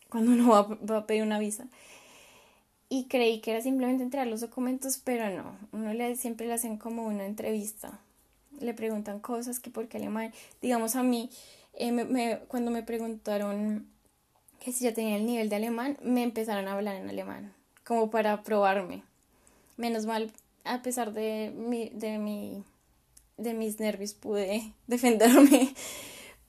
cuando 0.08 0.32
uno 0.32 0.50
va, 0.50 0.62
va, 0.62 0.98
a 0.98 1.06
pedir 1.06 1.22
una 1.22 1.38
visa. 1.38 1.66
Y 2.88 3.04
creí 3.04 3.40
que 3.40 3.52
era 3.52 3.62
simplemente 3.62 4.02
entregar 4.02 4.26
los 4.26 4.40
documentos, 4.40 4.98
pero 5.02 5.30
no, 5.30 5.56
uno 5.72 5.92
le, 5.94 6.16
siempre 6.16 6.46
le 6.46 6.54
hacen 6.54 6.78
como 6.78 7.06
una 7.06 7.26
entrevista. 7.26 7.98
Le 8.60 8.74
preguntan 8.74 9.20
cosas 9.20 9.58
que 9.58 9.70
porque 9.70 9.96
alemán, 9.96 10.32
digamos 10.62 10.96
a 10.96 11.02
mí, 11.02 11.30
eh, 11.74 11.90
me, 11.92 12.38
cuando 12.48 12.70
me 12.70 12.82
preguntaron 12.82 13.86
que 14.60 14.72
si 14.72 14.84
ya 14.84 14.94
tenía 14.94 15.16
el 15.16 15.26
nivel 15.26 15.48
de 15.48 15.56
alemán, 15.56 15.98
me 16.02 16.22
empezaron 16.22 16.68
a 16.68 16.72
hablar 16.72 16.96
en 16.96 17.08
alemán, 17.08 17.52
como 17.84 18.10
para 18.10 18.42
probarme. 18.42 19.02
Menos 19.76 20.06
mal, 20.06 20.32
a 20.64 20.82
pesar 20.82 21.12
de 21.12 21.52
mi, 21.54 21.90
de 21.90 22.18
mi, 22.18 22.64
de 23.36 23.54
mis 23.54 23.80
nervios, 23.80 24.14
pude 24.14 24.72
defenderme. 24.86 25.74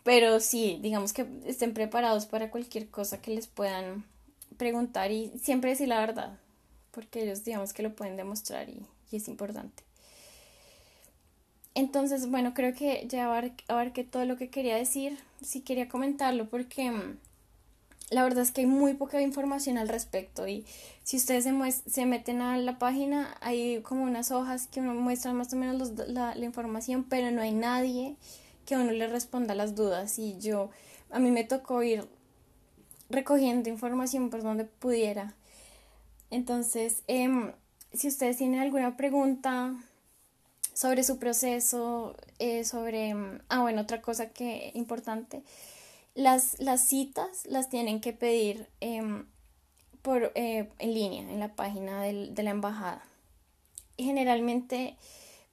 Pero 0.04 0.40
sí, 0.40 0.80
digamos 0.82 1.14
que 1.14 1.26
estén 1.46 1.74
preparados 1.74 2.26
para 2.26 2.52
cualquier 2.52 2.90
cosa 2.90 3.22
que 3.22 3.32
les 3.32 3.48
puedan 3.48 4.06
preguntar 4.58 5.12
y 5.12 5.32
siempre 5.42 5.72
decir 5.72 5.88
la 5.88 6.00
verdad, 6.00 6.40
porque 6.92 7.24
ellos 7.24 7.44
digamos 7.44 7.74
que 7.74 7.84
lo 7.84 7.96
pueden 7.96 8.16
demostrar 8.16 8.70
y, 8.70 8.86
y 9.12 9.18
es 9.18 9.28
importante. 9.28 9.84
Entonces, 11.74 12.30
bueno, 12.30 12.54
creo 12.54 12.74
que 12.74 13.06
ya 13.10 13.26
abarqué 13.68 14.04
todo 14.06 14.24
lo 14.26 14.38
que 14.38 14.50
quería 14.50 14.78
decir. 14.78 15.18
Sí 15.42 15.60
quería 15.62 15.90
comentarlo 15.90 16.48
porque 16.50 16.90
mm, 16.90 17.18
la 18.12 18.24
verdad 18.24 18.44
es 18.44 18.52
que 18.52 18.62
hay 18.62 18.68
muy 18.68 18.94
poca 18.94 19.22
información 19.22 19.78
al 19.78 19.90
respecto 19.90 20.48
y 20.48 20.66
si 21.04 21.18
ustedes 21.18 21.44
se, 21.44 21.90
se 21.90 22.06
meten 22.06 22.42
a 22.42 22.58
la 22.58 22.78
página 22.78 23.36
hay 23.42 23.82
como 23.82 24.04
unas 24.04 24.32
hojas 24.32 24.68
que 24.68 24.82
muestran 24.82 25.36
más 25.36 25.52
o 25.54 25.56
menos 25.56 25.92
la, 26.08 26.36
la, 26.36 26.46
información 26.46 27.04
pero 27.04 27.32
no 27.32 27.42
hay 27.42 27.52
nadie 27.52 28.16
que 28.66 28.76
a 28.76 28.80
uno 28.80 28.92
le 28.92 29.08
responda 29.08 29.56
las 29.56 29.76
dudas 29.76 30.20
y 30.20 30.38
yo 30.40 30.70
a 31.10 31.20
mí 31.20 31.32
me 31.32 31.44
tocó 31.44 31.82
ir 31.82 32.08
recogiendo 33.10 33.70
información 33.70 34.32
por 34.32 34.42
donde 34.42 34.66
pudiera. 34.66 35.36
Entonces 36.30 37.04
eh, 37.08 37.54
si 37.94 38.08
ustedes 38.08 38.38
tienen 38.38 38.60
alguna 38.60 38.98
pregunta 38.98 39.74
sobre 40.74 41.04
su 41.04 41.18
proceso 41.18 42.16
eh, 42.38 42.66
sobre 42.66 43.16
ah 43.50 43.62
bueno 43.62 43.82
otra 43.82 44.02
cosa 44.02 44.30
que 44.30 44.72
importante 44.76 45.42
las, 46.16 46.60
las 46.60 46.88
citas 46.88 47.46
las 47.46 47.70
tienen 47.70 48.02
que 48.02 48.14
pedir 48.14 48.68
em, 48.80 49.28
por, 50.02 50.32
eh, 50.36 50.70
en 50.80 50.94
línea, 50.94 51.22
en 51.22 51.40
la 51.40 51.56
página 51.56 52.02
de 52.02 52.44
la 52.44 52.50
embajada. 52.50 53.04
Generalmente 53.98 54.98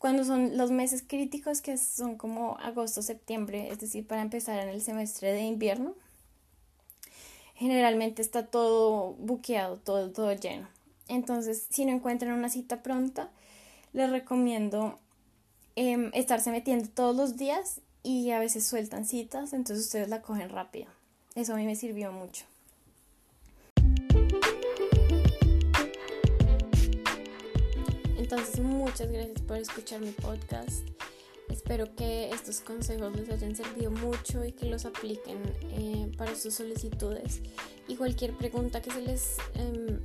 cuando 0.02 0.24
son 0.24 0.56
los 0.56 0.72
meses 0.72 1.04
críticos, 1.06 1.60
que 1.60 1.78
son 1.78 2.16
como 2.16 2.56
agosto, 2.58 3.02
septiembre, 3.02 3.68
es 3.70 3.78
decir, 3.78 4.04
para 4.04 4.20
empezar 4.20 4.58
en 4.58 4.68
el 4.68 4.82
semestre 4.82 5.32
de 5.32 5.42
invierno, 5.42 5.94
generalmente 7.54 8.20
está 8.20 8.46
todo 8.46 9.12
buqueado, 9.12 9.76
todo, 9.76 10.10
todo 10.10 10.32
lleno. 10.32 10.66
Entonces, 11.06 11.68
si 11.70 11.84
no 11.84 11.92
encuentran 11.92 12.32
una 12.32 12.48
cita 12.48 12.82
pronta, 12.82 13.30
les 13.92 14.10
recomiendo 14.10 14.98
em, 15.76 16.10
estarse 16.14 16.50
metiendo 16.50 16.88
todos 16.88 17.14
los 17.14 17.36
días 17.36 17.80
y 18.02 18.30
a 18.30 18.38
veces 18.38 18.66
sueltan 18.66 19.04
citas, 19.04 19.52
entonces 19.52 19.86
ustedes 19.86 20.08
la 20.08 20.22
cogen 20.22 20.48
rápido. 20.48 20.86
Eso 21.34 21.54
a 21.54 21.56
mí 21.56 21.64
me 21.64 21.76
sirvió 21.76 22.12
mucho. 22.12 22.44
Entonces, 28.18 28.60
muchas 28.60 29.10
gracias 29.10 29.42
por 29.42 29.58
escuchar 29.58 30.00
mi 30.00 30.10
podcast. 30.10 30.88
Espero 31.50 31.94
que 31.94 32.30
estos 32.30 32.60
consejos 32.60 33.14
les 33.14 33.28
hayan 33.28 33.54
servido 33.54 33.90
mucho 33.90 34.44
y 34.44 34.52
que 34.52 34.66
los 34.66 34.86
apliquen 34.86 35.38
eh, 35.72 36.10
para 36.16 36.34
sus 36.34 36.54
solicitudes. 36.54 37.40
Y 37.88 37.96
cualquier 37.96 38.32
pregunta 38.32 38.80
que 38.80 38.90
se 38.90 39.02
les 39.02 39.36
em, 39.54 40.00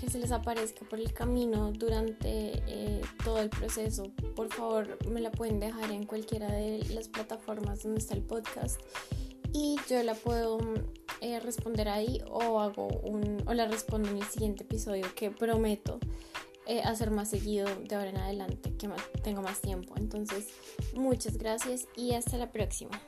que 0.00 0.10
se 0.10 0.18
les 0.18 0.32
aparezca 0.32 0.86
por 0.88 1.00
el 1.00 1.12
camino 1.12 1.72
durante 1.72 2.62
eh, 2.66 3.00
todo 3.24 3.40
el 3.40 3.50
proceso, 3.50 4.12
por 4.34 4.52
favor 4.52 4.98
me 5.08 5.20
la 5.20 5.30
pueden 5.30 5.58
dejar 5.58 5.90
en 5.90 6.04
cualquiera 6.04 6.50
de 6.50 6.84
las 6.90 7.08
plataformas 7.08 7.82
donde 7.82 7.98
está 7.98 8.14
el 8.14 8.22
podcast 8.22 8.80
y 9.52 9.76
yo 9.88 10.02
la 10.02 10.14
puedo 10.14 10.58
eh, 11.20 11.40
responder 11.40 11.88
ahí 11.88 12.20
o 12.28 12.60
hago 12.60 12.88
o 13.46 13.54
la 13.54 13.66
respondo 13.66 14.10
en 14.10 14.18
el 14.18 14.24
siguiente 14.24 14.64
episodio 14.64 15.06
que 15.14 15.30
prometo 15.30 15.98
eh, 16.66 16.82
hacer 16.82 17.10
más 17.10 17.30
seguido 17.30 17.66
de 17.84 17.94
ahora 17.94 18.10
en 18.10 18.18
adelante 18.18 18.74
que 18.76 18.88
tengo 19.22 19.40
más 19.40 19.60
tiempo. 19.60 19.94
Entonces 19.96 20.48
muchas 20.94 21.38
gracias 21.38 21.86
y 21.96 22.14
hasta 22.14 22.36
la 22.36 22.50
próxima 22.50 23.00